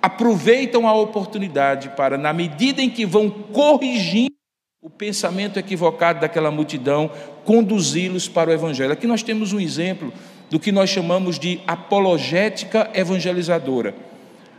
[0.00, 4.34] aproveitam a oportunidade para, na medida em que vão corrigindo
[4.80, 7.10] o pensamento equivocado daquela multidão,
[7.44, 8.92] conduzi-los para o Evangelho.
[8.92, 10.12] Aqui nós temos um exemplo
[10.50, 13.94] do que nós chamamos de apologética evangelizadora.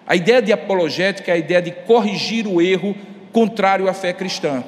[0.06, 2.96] A ideia de apologética é a ideia de corrigir o erro
[3.32, 4.64] contrário à fé cristã.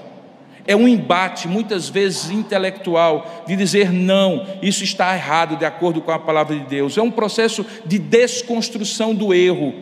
[0.68, 6.12] é um embate, muitas vezes intelectual, de dizer não, isso está errado de acordo com
[6.12, 6.98] a palavra de Deus.
[6.98, 9.74] É um processo de desconstrução do erro.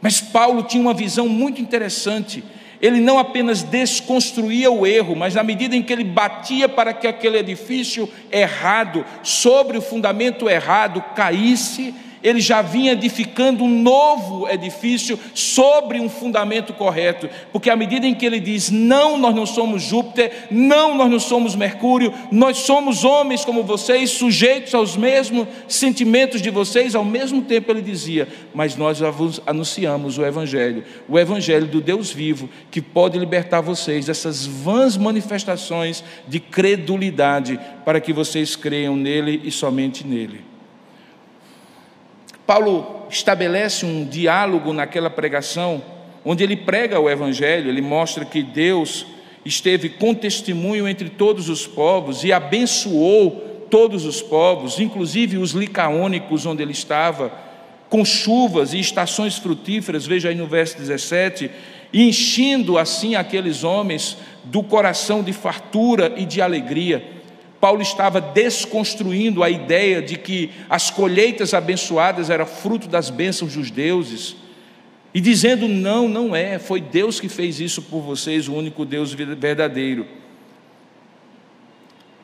[0.00, 2.42] Mas Paulo tinha uma visão muito interessante.
[2.80, 7.06] Ele não apenas desconstruía o erro, mas na medida em que ele batia para que
[7.06, 11.94] aquele edifício errado, sobre o fundamento errado, caísse,
[12.26, 18.16] ele já vinha edificando um novo edifício sobre um fundamento correto, porque à medida em
[18.16, 23.04] que ele diz: não, nós não somos Júpiter, não, nós não somos Mercúrio, nós somos
[23.04, 28.74] homens como vocês, sujeitos aos mesmos sentimentos de vocês, ao mesmo tempo ele dizia: mas
[28.74, 28.98] nós
[29.46, 36.02] anunciamos o Evangelho, o Evangelho do Deus vivo, que pode libertar vocês dessas vãs manifestações
[36.26, 40.55] de credulidade, para que vocês creiam nele e somente nele.
[42.46, 45.82] Paulo estabelece um diálogo naquela pregação,
[46.24, 49.06] onde ele prega o Evangelho, ele mostra que Deus
[49.44, 56.46] esteve com testemunho entre todos os povos e abençoou todos os povos, inclusive os licaônicos
[56.46, 57.32] onde ele estava,
[57.88, 61.50] com chuvas e estações frutíferas, veja aí no verso 17,
[61.92, 67.15] enchendo assim aqueles homens do coração de fartura e de alegria.
[67.66, 73.72] Paulo estava desconstruindo a ideia de que as colheitas abençoadas eram fruto das bênçãos dos
[73.72, 74.36] deuses,
[75.12, 79.12] e dizendo: não, não é, foi Deus que fez isso por vocês, o único Deus
[79.12, 80.06] verdadeiro.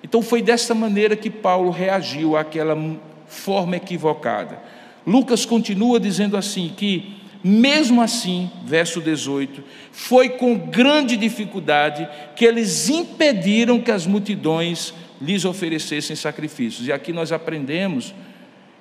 [0.01, 2.79] Então foi dessa maneira que Paulo reagiu àquela
[3.27, 4.63] forma equivocada.
[5.05, 12.89] Lucas continua dizendo assim: que mesmo assim, verso 18, foi com grande dificuldade que eles
[12.89, 16.89] impediram que as multidões lhes oferecessem sacrifícios.
[16.89, 18.13] E aqui nós aprendemos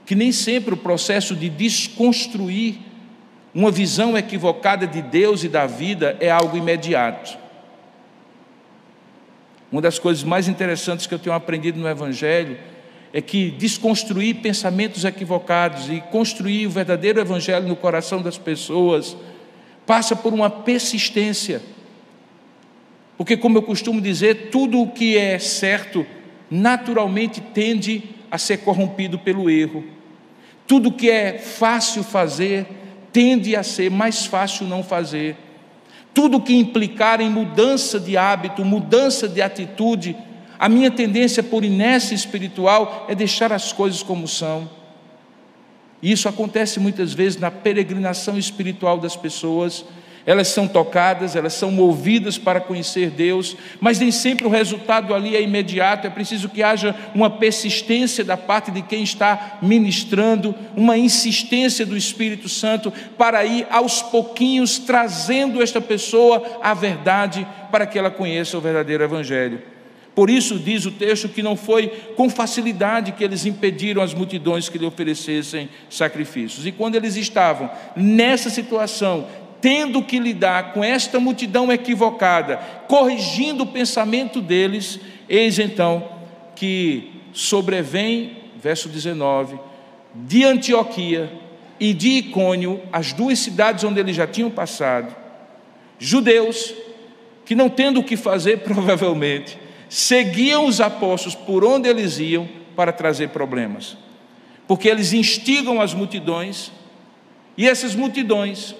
[0.06, 2.80] que nem sempre o processo de desconstruir
[3.54, 7.38] uma visão equivocada de Deus e da vida é algo imediato.
[9.71, 12.58] Uma das coisas mais interessantes que eu tenho aprendido no Evangelho
[13.13, 19.15] é que desconstruir pensamentos equivocados e construir o verdadeiro Evangelho no coração das pessoas
[19.86, 21.62] passa por uma persistência.
[23.17, 26.06] Porque, como eu costumo dizer, tudo o que é certo
[26.51, 29.85] naturalmente tende a ser corrompido pelo erro.
[30.67, 32.67] Tudo que é fácil fazer
[33.13, 35.37] tende a ser mais fácil não fazer.
[36.13, 40.15] Tudo que implicar em mudança de hábito, mudança de atitude,
[40.59, 44.69] a minha tendência por inércia espiritual é deixar as coisas como são.
[46.01, 49.85] E isso acontece muitas vezes na peregrinação espiritual das pessoas
[50.25, 55.36] elas são tocadas, elas são movidas para conhecer Deus, mas nem sempre o resultado ali
[55.36, 60.97] é imediato, é preciso que haja uma persistência da parte de quem está ministrando, uma
[60.97, 67.97] insistência do Espírito Santo para ir aos pouquinhos trazendo esta pessoa à verdade para que
[67.97, 69.71] ela conheça o verdadeiro Evangelho.
[70.13, 74.67] Por isso diz o texto que não foi com facilidade que eles impediram as multidões
[74.67, 76.65] que lhe oferecessem sacrifícios.
[76.65, 79.25] E quando eles estavam nessa situação,
[79.62, 86.10] tendo que lidar com esta multidão equivocada, corrigindo o pensamento deles, eis então
[86.56, 89.58] que sobrevém, verso 19,
[90.13, 91.32] de Antioquia
[91.80, 95.15] e de Icônio, as duas cidades onde eles já tinham passado,
[95.97, 96.74] judeus
[97.45, 102.91] que não tendo o que fazer, provavelmente, seguiam os apóstolos por onde eles iam para
[102.91, 103.97] trazer problemas,
[104.67, 106.71] porque eles instigam as multidões,
[107.58, 108.74] e essas multidões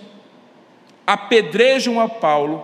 [1.12, 2.64] apedrejam a Paulo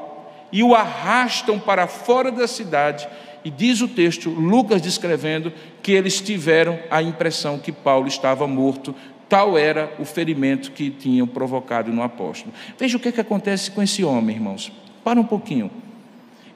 [0.54, 3.06] e o arrastam para fora da cidade.
[3.44, 5.52] E diz o texto, Lucas descrevendo,
[5.84, 8.96] que eles tiveram a impressão que Paulo estava morto,
[9.28, 12.54] tal era o ferimento que tinham provocado no apóstolo.
[12.80, 14.72] Veja o que, é que acontece com esse homem, irmãos.
[15.04, 15.70] Para um pouquinho.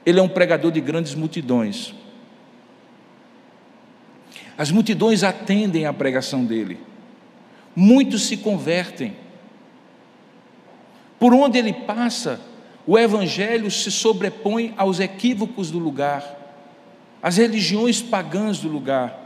[0.06, 1.94] Ele é um pregador de grandes multidões.
[4.56, 6.78] As multidões atendem à pregação dele.
[7.76, 9.14] Muitos se convertem.
[11.22, 12.40] Por onde ele passa,
[12.84, 16.36] o evangelho se sobrepõe aos equívocos do lugar,
[17.22, 19.16] às religiões pagãs do lugar.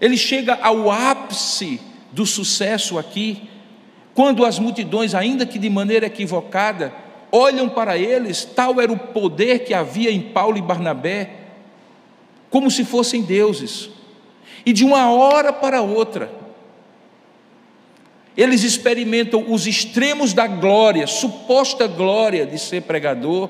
[0.00, 1.78] Ele chega ao ápice
[2.10, 3.50] do sucesso aqui,
[4.14, 6.90] quando as multidões, ainda que de maneira equivocada,
[7.30, 11.34] olham para eles, tal era o poder que havia em Paulo e Barnabé,
[12.48, 13.90] como se fossem deuses.
[14.64, 16.32] E de uma hora para outra,
[18.36, 23.48] eles experimentam os extremos da glória, suposta glória de ser pregador.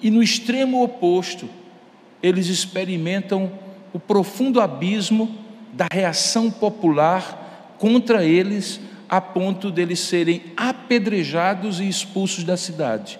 [0.00, 1.48] E no extremo oposto,
[2.22, 3.52] eles experimentam
[3.92, 5.38] o profundo abismo
[5.72, 13.18] da reação popular contra eles a ponto deles serem apedrejados e expulsos da cidade.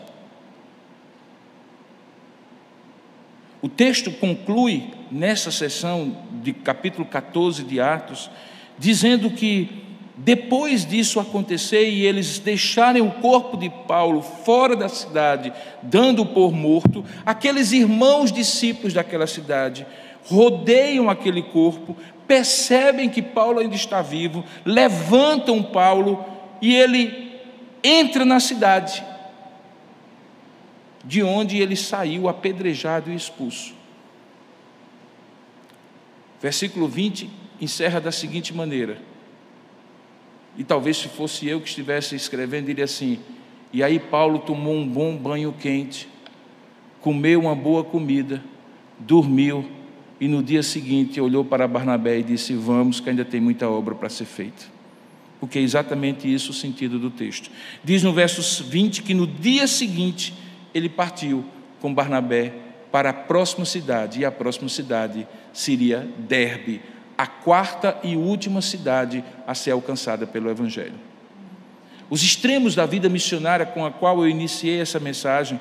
[3.63, 8.29] O texto conclui nessa sessão de capítulo 14 de Atos,
[8.77, 9.85] dizendo que
[10.17, 16.53] depois disso acontecer e eles deixarem o corpo de Paulo fora da cidade, dando-o por
[16.53, 19.87] morto, aqueles irmãos discípulos daquela cidade
[20.25, 21.97] rodeiam aquele corpo,
[22.27, 26.25] percebem que Paulo ainda está vivo, levantam Paulo
[26.61, 27.41] e ele
[27.83, 29.05] entra na cidade,
[31.05, 33.75] de onde ele saiu apedrejado e expulso.
[36.41, 37.31] Versículo 20
[37.61, 39.01] encerra da seguinte maneira:
[40.57, 43.19] e talvez se fosse eu que estivesse escrevendo, diria assim:
[43.73, 46.09] e aí Paulo tomou um bom banho quente,
[47.01, 48.43] comeu uma boa comida,
[48.99, 49.67] dormiu
[50.21, 53.95] e no dia seguinte olhou para Barnabé e disse: Vamos, que ainda tem muita obra
[53.95, 54.65] para ser feita.
[55.41, 57.51] Porque é exatamente isso o sentido do texto.
[57.83, 60.33] Diz no verso 20 que no dia seguinte
[60.75, 61.45] ele partiu
[61.81, 62.53] com Barnabé
[62.91, 66.83] para a próxima cidade, e a próxima cidade seria Derbe,
[67.17, 70.95] a quarta e última cidade a ser alcançada pelo Evangelho.
[72.11, 75.59] Os extremos da vida missionária com a qual eu iniciei essa mensagem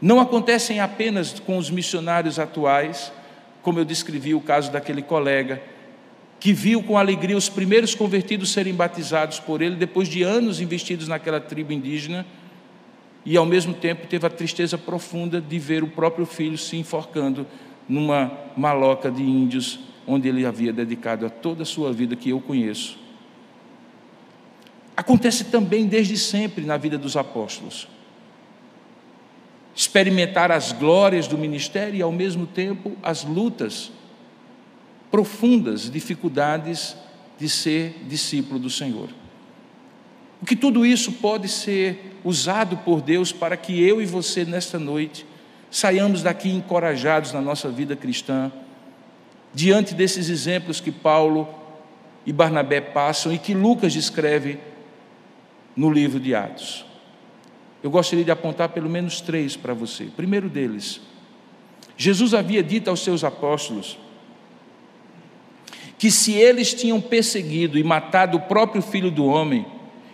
[0.00, 3.12] não acontecem apenas com os missionários atuais,
[3.62, 5.62] como eu descrevi o caso daquele colega
[6.40, 11.06] que viu com alegria os primeiros convertidos serem batizados por ele depois de anos investidos
[11.06, 12.24] naquela tribo indígena
[13.24, 17.46] e ao mesmo tempo teve a tristeza profunda de ver o próprio filho se enforcando
[17.88, 22.40] numa maloca de índios onde ele havia dedicado a toda a sua vida que eu
[22.40, 22.98] conheço.
[24.96, 27.88] Acontece também desde sempre na vida dos apóstolos.
[29.74, 33.92] Experimentar as glórias do ministério e, ao mesmo tempo, as lutas
[35.10, 36.96] profundas, dificuldades
[37.38, 39.08] de ser discípulo do Senhor.
[40.42, 44.78] O que tudo isso pode ser usado por Deus para que eu e você, nesta
[44.78, 45.26] noite,
[45.70, 48.50] saiamos daqui encorajados na nossa vida cristã,
[49.52, 51.48] diante desses exemplos que Paulo
[52.24, 54.58] e Barnabé passam e que Lucas descreve
[55.76, 56.84] no livro de Atos.
[57.82, 60.04] Eu gostaria de apontar pelo menos três para você.
[60.04, 61.00] Primeiro deles,
[61.96, 63.98] Jesus havia dito aos seus apóstolos
[65.98, 69.66] que se eles tinham perseguido e matado o próprio filho do homem,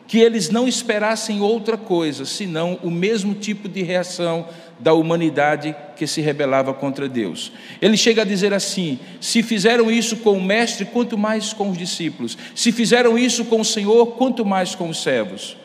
[0.07, 4.47] que eles não esperassem outra coisa senão o mesmo tipo de reação
[4.79, 7.51] da humanidade que se rebelava contra Deus.
[7.81, 11.79] Ele chega a dizer assim: se fizeram isso com o Mestre, quanto mais com os
[11.79, 15.57] discípulos, se fizeram isso com o Senhor, quanto mais com os servos.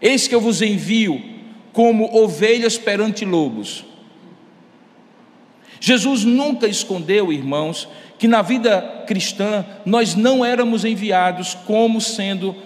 [0.00, 1.22] Eis que eu vos envio
[1.72, 3.84] como ovelhas perante lobos.
[5.80, 7.88] Jesus nunca escondeu, irmãos,
[8.18, 12.56] que na vida cristã nós não éramos enviados como sendo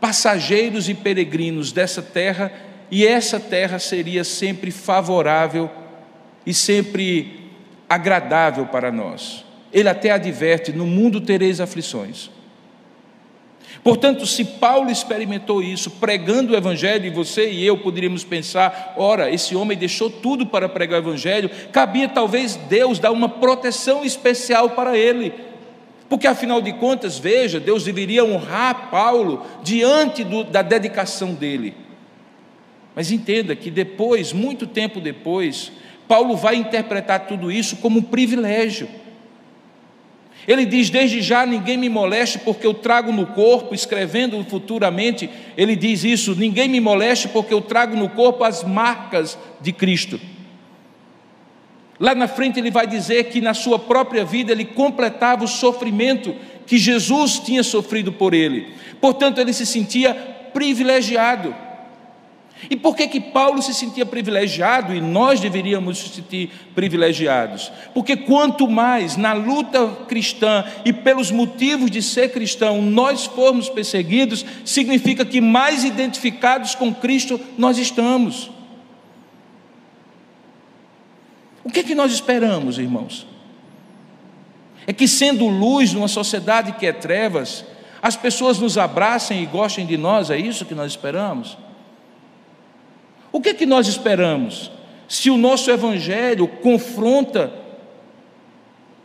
[0.00, 2.52] passageiros e peregrinos dessa terra
[2.90, 5.70] e essa terra seria sempre favorável
[6.44, 7.50] e sempre
[7.88, 9.44] agradável para nós.
[9.72, 12.30] Ele até adverte: no mundo tereis aflições.
[13.82, 19.30] Portanto, se Paulo experimentou isso pregando o Evangelho, e você e eu poderíamos pensar: ora,
[19.30, 24.70] esse homem deixou tudo para pregar o Evangelho, cabia talvez Deus dar uma proteção especial
[24.70, 25.32] para ele.
[26.08, 31.74] Porque afinal de contas, veja, Deus deveria honrar Paulo diante do, da dedicação dele.
[32.94, 35.72] Mas entenda que depois, muito tempo depois,
[36.06, 38.88] Paulo vai interpretar tudo isso como um privilégio.
[40.46, 45.74] Ele diz: Desde já ninguém me moleste, porque eu trago no corpo, escrevendo futuramente, ele
[45.74, 50.20] diz isso: Ninguém me moleste, porque eu trago no corpo as marcas de Cristo.
[51.98, 56.34] Lá na frente ele vai dizer que na sua própria vida ele completava o sofrimento
[56.66, 58.74] que Jesus tinha sofrido por ele.
[59.00, 60.14] Portanto, ele se sentia
[60.52, 61.54] privilegiado.
[62.70, 67.70] E por que que Paulo se sentia privilegiado e nós deveríamos se sentir privilegiados?
[67.92, 74.44] Porque quanto mais na luta cristã e pelos motivos de ser cristão nós formos perseguidos,
[74.64, 78.50] significa que mais identificados com Cristo nós estamos.
[81.66, 83.26] O que é que nós esperamos, irmãos?
[84.86, 87.64] É que sendo luz numa sociedade que é trevas,
[88.00, 91.58] as pessoas nos abracem e gostem de nós, é isso que nós esperamos?
[93.32, 94.70] O que é que nós esperamos?
[95.08, 97.52] Se o nosso evangelho confronta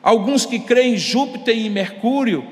[0.03, 2.47] alguns que creem em Júpiter e em Mercúrio,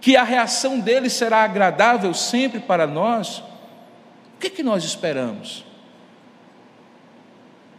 [0.00, 3.38] que a reação deles será agradável sempre para nós,
[4.36, 5.64] o que é que nós esperamos?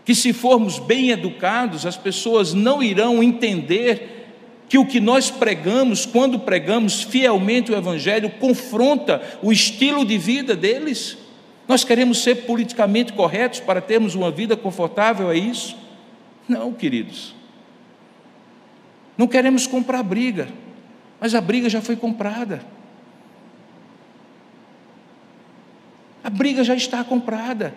[0.07, 4.29] Que se formos bem educados, as pessoas não irão entender
[4.69, 10.55] que o que nós pregamos, quando pregamos fielmente o Evangelho, confronta o estilo de vida
[10.55, 11.17] deles?
[11.67, 15.75] Nós queremos ser politicamente corretos para termos uma vida confortável, é isso?
[16.47, 17.35] Não, queridos.
[19.17, 20.47] Não queremos comprar briga,
[21.19, 22.61] mas a briga já foi comprada.
[26.23, 27.75] A briga já está comprada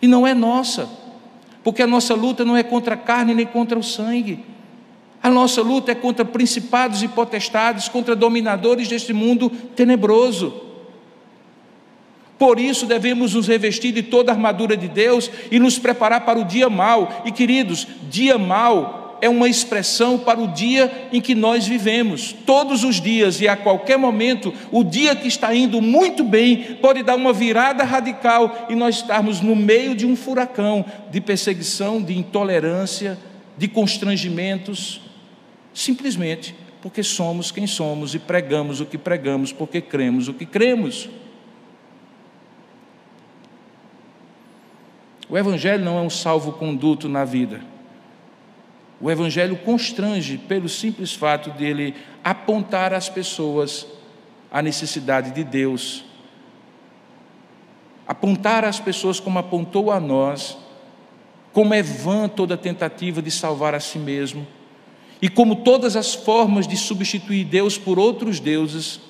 [0.00, 0.88] e não é nossa,
[1.62, 4.44] porque a nossa luta não é contra a carne nem contra o sangue.
[5.22, 10.52] A nossa luta é contra principados e potestades, contra dominadores deste mundo tenebroso.
[12.38, 16.40] Por isso devemos nos revestir de toda a armadura de Deus e nos preparar para
[16.40, 17.22] o dia mau.
[17.24, 22.32] E queridos, dia mau é uma expressão para o dia em que nós vivemos.
[22.44, 27.04] Todos os dias e a qualquer momento, o dia que está indo muito bem pode
[27.04, 32.18] dar uma virada radical e nós estarmos no meio de um furacão de perseguição, de
[32.18, 33.16] intolerância,
[33.56, 35.00] de constrangimentos,
[35.72, 41.08] simplesmente porque somos quem somos e pregamos o que pregamos, porque cremos o que cremos.
[45.28, 47.71] O Evangelho não é um salvo-conduto na vida.
[49.02, 53.84] O Evangelho constrange pelo simples fato dele apontar às pessoas
[54.48, 56.04] a necessidade de Deus.
[58.06, 60.56] Apontar às pessoas como apontou a nós,
[61.52, 64.46] como é vã toda tentativa de salvar a si mesmo,
[65.20, 69.00] e como todas as formas de substituir Deus por outros deuses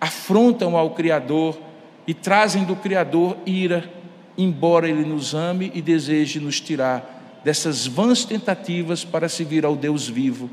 [0.00, 1.60] afrontam ao Criador
[2.06, 3.92] e trazem do Criador ira
[4.38, 10.08] embora Ele nos ame e deseje nos tirar dessas vãs tentativas para seguir ao Deus
[10.08, 10.50] vivo.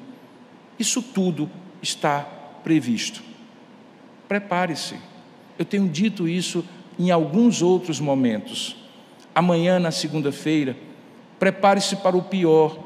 [0.79, 1.49] Isso tudo
[1.81, 2.21] está
[2.63, 3.21] previsto.
[4.27, 4.95] Prepare-se.
[5.57, 6.63] Eu tenho dito isso
[6.99, 8.75] em alguns outros momentos.
[9.33, 10.75] Amanhã, na segunda-feira,
[11.39, 12.77] prepare-se para o pior,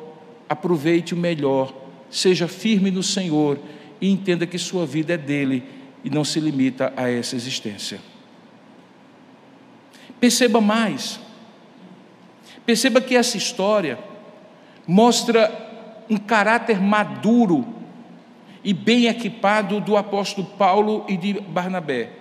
[0.48, 1.74] aproveite o melhor,
[2.10, 3.60] seja firme no Senhor
[4.00, 5.64] e entenda que sua vida é dele
[6.04, 8.00] e não se limita a essa existência.
[10.20, 11.20] Perceba mais.
[12.72, 14.00] Perceba que essa história
[14.88, 17.68] mostra um caráter maduro
[18.64, 22.12] e bem equipado do apóstolo Paulo e de Barnabé.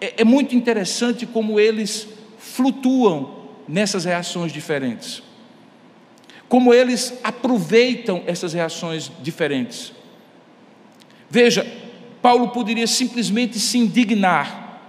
[0.00, 2.06] É, é muito interessante como eles
[2.38, 5.20] flutuam nessas reações diferentes.
[6.48, 9.92] Como eles aproveitam essas reações diferentes.
[11.28, 11.66] Veja,
[12.22, 14.80] Paulo poderia simplesmente se indignar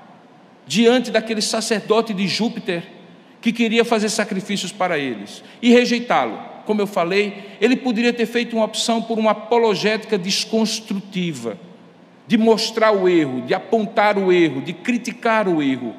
[0.68, 2.93] diante daquele sacerdote de Júpiter
[3.45, 6.39] que queria fazer sacrifícios para eles e rejeitá-lo.
[6.65, 11.55] Como eu falei, ele poderia ter feito uma opção por uma apologética desconstrutiva,
[12.25, 15.95] de mostrar o erro, de apontar o erro, de criticar o erro.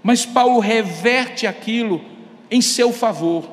[0.00, 2.00] Mas Paulo reverte aquilo
[2.48, 3.50] em seu favor.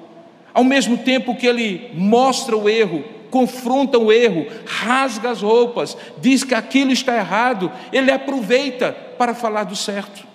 [0.54, 6.44] Ao mesmo tempo que ele mostra o erro, confronta o erro, rasga as roupas, diz
[6.44, 10.30] que aquilo está errado, ele aproveita para falar do certo,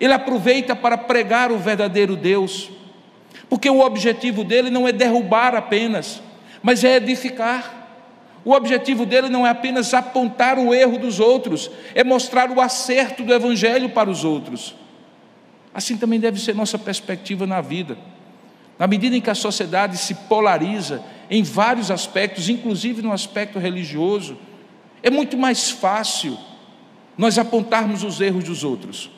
[0.00, 2.70] ele aproveita para pregar o verdadeiro Deus,
[3.48, 6.22] porque o objetivo dele não é derrubar apenas,
[6.62, 7.82] mas é edificar.
[8.44, 13.22] O objetivo dele não é apenas apontar o erro dos outros, é mostrar o acerto
[13.22, 14.74] do Evangelho para os outros.
[15.72, 17.96] Assim também deve ser nossa perspectiva na vida.
[18.78, 24.36] Na medida em que a sociedade se polariza em vários aspectos, inclusive no aspecto religioso,
[25.02, 26.36] é muito mais fácil
[27.16, 29.10] nós apontarmos os erros dos outros.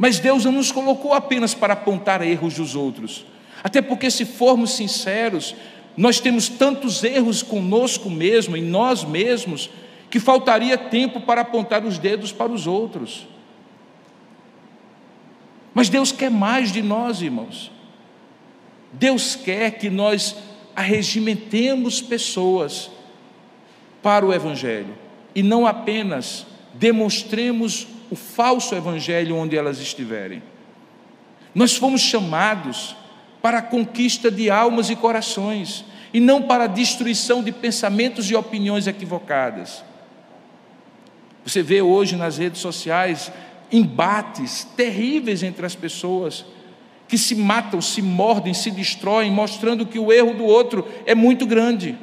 [0.00, 3.26] Mas Deus não nos colocou apenas para apontar erros dos outros,
[3.62, 5.54] até porque, se formos sinceros,
[5.94, 9.68] nós temos tantos erros conosco mesmo, em nós mesmos,
[10.08, 13.28] que faltaria tempo para apontar os dedos para os outros.
[15.74, 17.70] Mas Deus quer mais de nós, irmãos.
[18.94, 20.34] Deus quer que nós
[20.74, 22.90] arregimentemos pessoas
[24.02, 24.94] para o Evangelho
[25.34, 30.42] e não apenas demonstremos o falso Evangelho onde elas estiverem.
[31.54, 32.96] Nós fomos chamados
[33.40, 38.34] para a conquista de almas e corações e não para a destruição de pensamentos e
[38.34, 39.84] opiniões equivocadas.
[41.44, 43.32] Você vê hoje nas redes sociais
[43.72, 46.44] embates terríveis entre as pessoas
[47.08, 51.46] que se matam, se mordem, se destroem, mostrando que o erro do outro é muito
[51.46, 51.98] grande.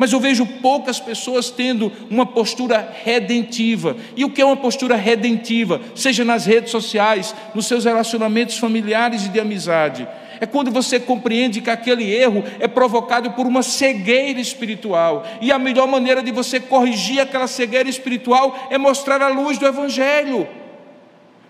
[0.00, 3.94] Mas eu vejo poucas pessoas tendo uma postura redentiva.
[4.16, 5.78] E o que é uma postura redentiva?
[5.94, 10.08] Seja nas redes sociais, nos seus relacionamentos familiares e de amizade.
[10.40, 15.26] É quando você compreende que aquele erro é provocado por uma cegueira espiritual.
[15.38, 19.66] E a melhor maneira de você corrigir aquela cegueira espiritual é mostrar a luz do
[19.66, 20.48] Evangelho.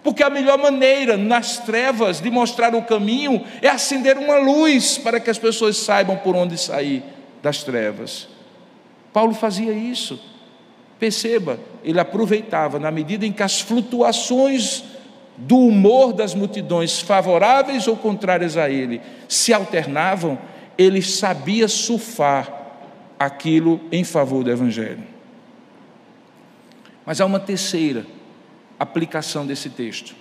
[0.02, 5.20] Porque a melhor maneira nas trevas de mostrar o caminho é acender uma luz para
[5.20, 7.04] que as pessoas saibam por onde sair.
[7.40, 8.39] das trevas.
[9.12, 10.20] Paulo fazia isso.
[10.98, 14.84] Perceba, ele aproveitava na medida em que as flutuações
[15.36, 20.38] do humor das multidões, favoráveis ou contrárias a ele, se alternavam,
[20.76, 22.60] ele sabia surfar
[23.18, 25.02] aquilo em favor do Evangelho.
[27.04, 28.06] Mas há uma terceira
[28.78, 30.14] aplicação desse texto.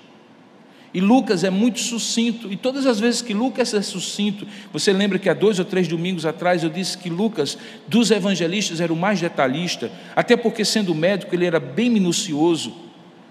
[0.93, 5.19] E Lucas é muito sucinto, e todas as vezes que Lucas é sucinto, você lembra
[5.19, 8.95] que há dois ou três domingos atrás eu disse que Lucas, dos evangelistas, era o
[8.95, 12.73] mais detalhista, até porque, sendo médico, ele era bem minucioso.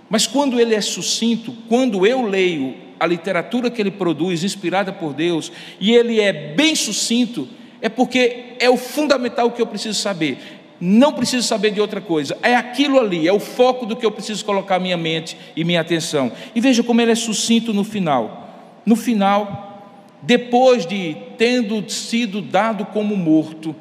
[0.09, 5.13] Mas quando ele é sucinto, quando eu leio a literatura que ele produz, inspirada por
[5.13, 5.51] Deus,
[5.81, 7.49] e ele é bem sucinto,
[7.81, 12.37] é porque é o fundamental que eu preciso saber não preciso saber de outra coisa,
[12.43, 15.81] é aquilo ali, é o foco do que eu preciso colocar minha mente e minha
[15.81, 16.31] atenção.
[16.55, 18.49] E veja como ele é sucinto no final.
[18.87, 19.83] No final,
[20.23, 23.75] depois de tendo sido dado como morto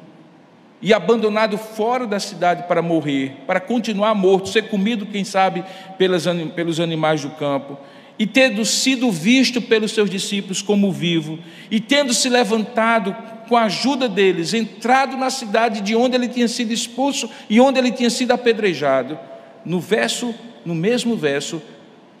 [0.80, 5.64] e abandonado fora da cidade para morrer, para continuar morto, ser comido, quem sabe,
[5.96, 7.78] pelos animais do campo,
[8.18, 11.38] e tendo sido visto pelos seus discípulos como vivo,
[11.70, 13.16] e tendo se levantado
[13.48, 17.78] com a ajuda deles, entrado na cidade de onde ele tinha sido expulso e onde
[17.78, 19.18] ele tinha sido apedrejado.
[19.64, 21.62] No verso, no mesmo verso,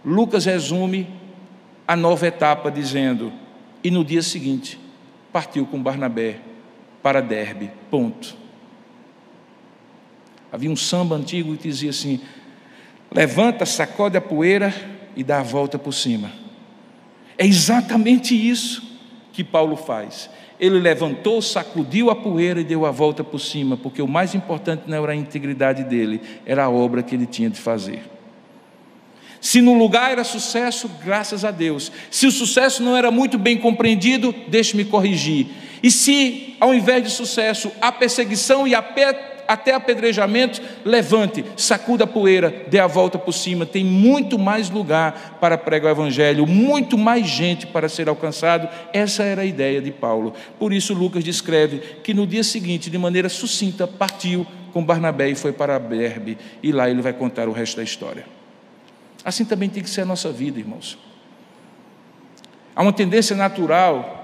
[0.04, 1.06] Lucas resume
[1.86, 3.32] a nova etapa dizendo:
[3.82, 4.78] "E no dia seguinte,
[5.32, 6.38] partiu com Barnabé
[7.02, 7.70] para Derbe".
[7.90, 8.36] Ponto.
[10.50, 12.20] Havia um samba antigo que dizia assim:
[13.12, 16.32] "Levanta, sacode a poeira e dá a volta por cima".
[17.36, 18.82] É exatamente isso
[19.34, 24.02] que Paulo faz ele levantou, sacudiu a poeira e deu a volta por cima, porque
[24.02, 27.60] o mais importante não era a integridade dele, era a obra que ele tinha de
[27.60, 28.02] fazer.
[29.40, 31.92] Se no lugar era sucesso, graças a Deus.
[32.10, 35.46] Se o sucesso não era muito bem compreendido, deixe-me corrigir.
[35.80, 38.82] E se, ao invés de sucesso, a perseguição e a
[39.48, 43.64] até apedrejamento, levante, sacuda a poeira, dê a volta por cima.
[43.64, 48.68] Tem muito mais lugar para pregar o Evangelho, muito mais gente para ser alcançado.
[48.92, 50.34] Essa era a ideia de Paulo.
[50.58, 55.34] Por isso, Lucas descreve que no dia seguinte, de maneira sucinta, partiu com Barnabé e
[55.34, 58.26] foi para Berbe, e lá ele vai contar o resto da história.
[59.24, 60.98] Assim também tem que ser a nossa vida, irmãos.
[62.76, 64.17] Há uma tendência natural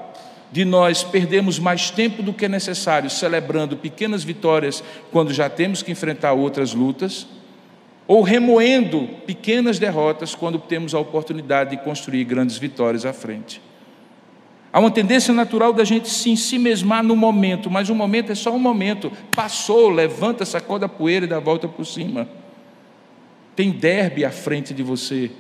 [0.54, 5.82] de nós perdermos mais tempo do que é necessário celebrando pequenas vitórias quando já temos
[5.82, 7.26] que enfrentar outras lutas,
[8.06, 13.60] ou remoendo pequenas derrotas quando temos a oportunidade de construir grandes vitórias à frente.
[14.72, 18.52] Há uma tendência natural da gente se mesmar no momento, mas o momento é só
[18.54, 19.10] um momento.
[19.34, 22.28] Passou, levanta, sacode a poeira e dá a volta por cima.
[23.56, 25.32] Tem derby à frente de você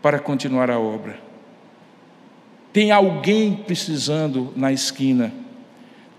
[0.00, 1.31] para continuar a obra.
[2.72, 5.32] Tem alguém precisando na esquina.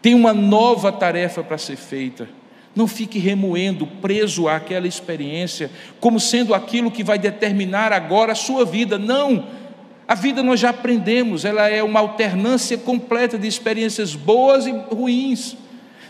[0.02, 2.28] Tem uma nova tarefa para ser feita.
[2.76, 8.66] Não fique remoendo, preso àquela experiência, como sendo aquilo que vai determinar agora a sua
[8.66, 8.98] vida.
[8.98, 9.48] Não!
[10.08, 15.56] A vida nós já aprendemos, ela é uma alternância completa de experiências boas e ruins.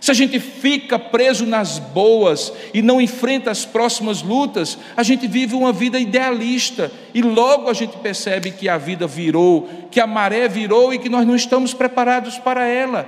[0.04, 5.26] Se a gente fica preso nas boas e não enfrenta as próximas lutas, a gente
[5.28, 10.06] vive uma vida idealista e logo a gente percebe que a vida virou, que a
[10.06, 13.08] maré virou e que nós não estamos preparados para ela.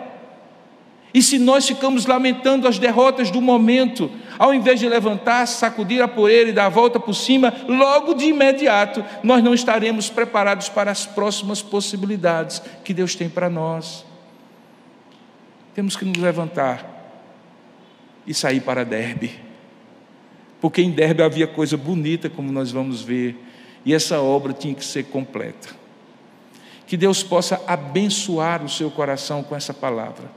[1.13, 6.07] E se nós ficamos lamentando as derrotas do momento, ao invés de levantar, sacudir a
[6.07, 10.91] poeira e dar a volta por cima, logo de imediato nós não estaremos preparados para
[10.91, 14.14] as próximas possibilidades que Deus tem para nós.
[15.75, 16.95] Temos que nos levantar
[18.25, 19.31] e sair para Derbe.
[20.61, 23.37] Porque em Derbe havia coisa bonita, como nós vamos ver,
[23.85, 25.69] e essa obra tinha que ser completa.
[26.87, 30.31] Que Deus possa abençoar o seu coração com essa palavra.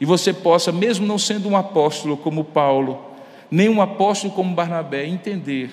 [0.00, 3.04] E você possa, mesmo não sendo um apóstolo como Paulo,
[3.50, 5.70] nem um apóstolo como Barnabé, entender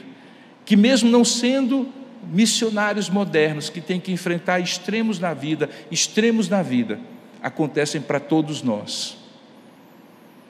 [0.65, 1.87] que, mesmo não sendo
[2.23, 6.99] missionários modernos que têm que enfrentar extremos na vida, extremos na vida,
[7.41, 9.17] acontecem para todos nós.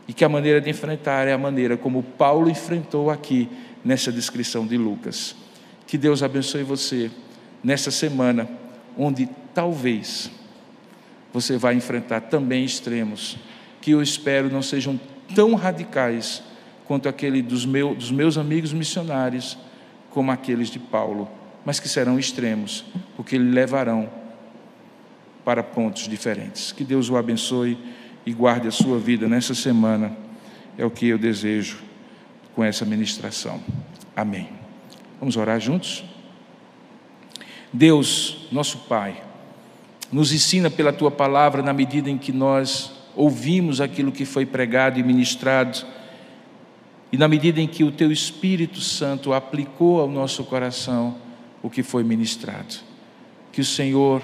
[0.08, 3.50] E que a maneira de enfrentar é a maneira como Paulo enfrentou aqui
[3.84, 5.36] nessa descrição de Lucas.
[5.86, 7.12] Que Deus abençoe você
[7.64, 8.48] nessa semana,
[8.98, 10.32] onde talvez
[11.34, 13.38] você vai enfrentar também extremos,
[13.82, 15.00] que eu espero não sejam
[15.36, 16.42] tão radicais
[16.86, 19.58] quanto aquele dos, meu, dos meus amigos missionários,
[20.10, 21.30] como aqueles de Paulo,
[21.66, 22.86] mas que serão extremos,
[23.16, 24.10] porque levarão
[25.48, 26.74] para pontos diferentes.
[26.74, 27.78] Que Deus o abençoe
[28.26, 30.12] e guarde a sua vida nessa semana.
[30.78, 31.78] É o que eu desejo
[32.54, 33.62] com essa ministração.
[34.14, 34.50] Amém.
[35.22, 36.04] Vamos orar juntos?
[37.72, 39.24] Deus, nosso Pai,
[40.12, 45.00] nos ensina pela tua palavra na medida em que nós ouvimos aquilo que foi pregado
[45.00, 45.86] e ministrado,
[47.10, 51.16] e na medida em que o Teu Espírito Santo aplicou ao nosso coração
[51.64, 52.76] o que foi ministrado.
[53.54, 54.22] Que o Senhor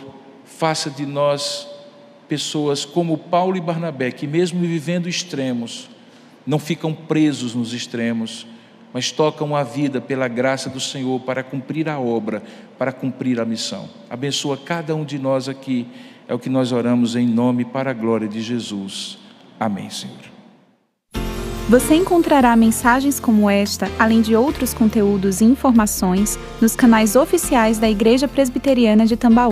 [0.63, 1.67] faça de nós
[2.25, 5.89] pessoas como Paulo e Barnabé, que mesmo vivendo extremos,
[6.47, 8.47] não ficam presos nos extremos,
[8.93, 12.41] mas tocam a vida pela graça do Senhor para cumprir a obra,
[12.77, 13.89] para cumprir a missão.
[14.09, 15.85] Abençoa cada um de nós aqui,
[16.29, 19.17] é o que nós oramos em nome para a glória de Jesus.
[19.59, 20.31] Amém, Senhor.
[21.67, 27.89] Você encontrará mensagens como esta, além de outros conteúdos e informações, nos canais oficiais da
[27.89, 29.51] Igreja Presbiteriana de Tambaú,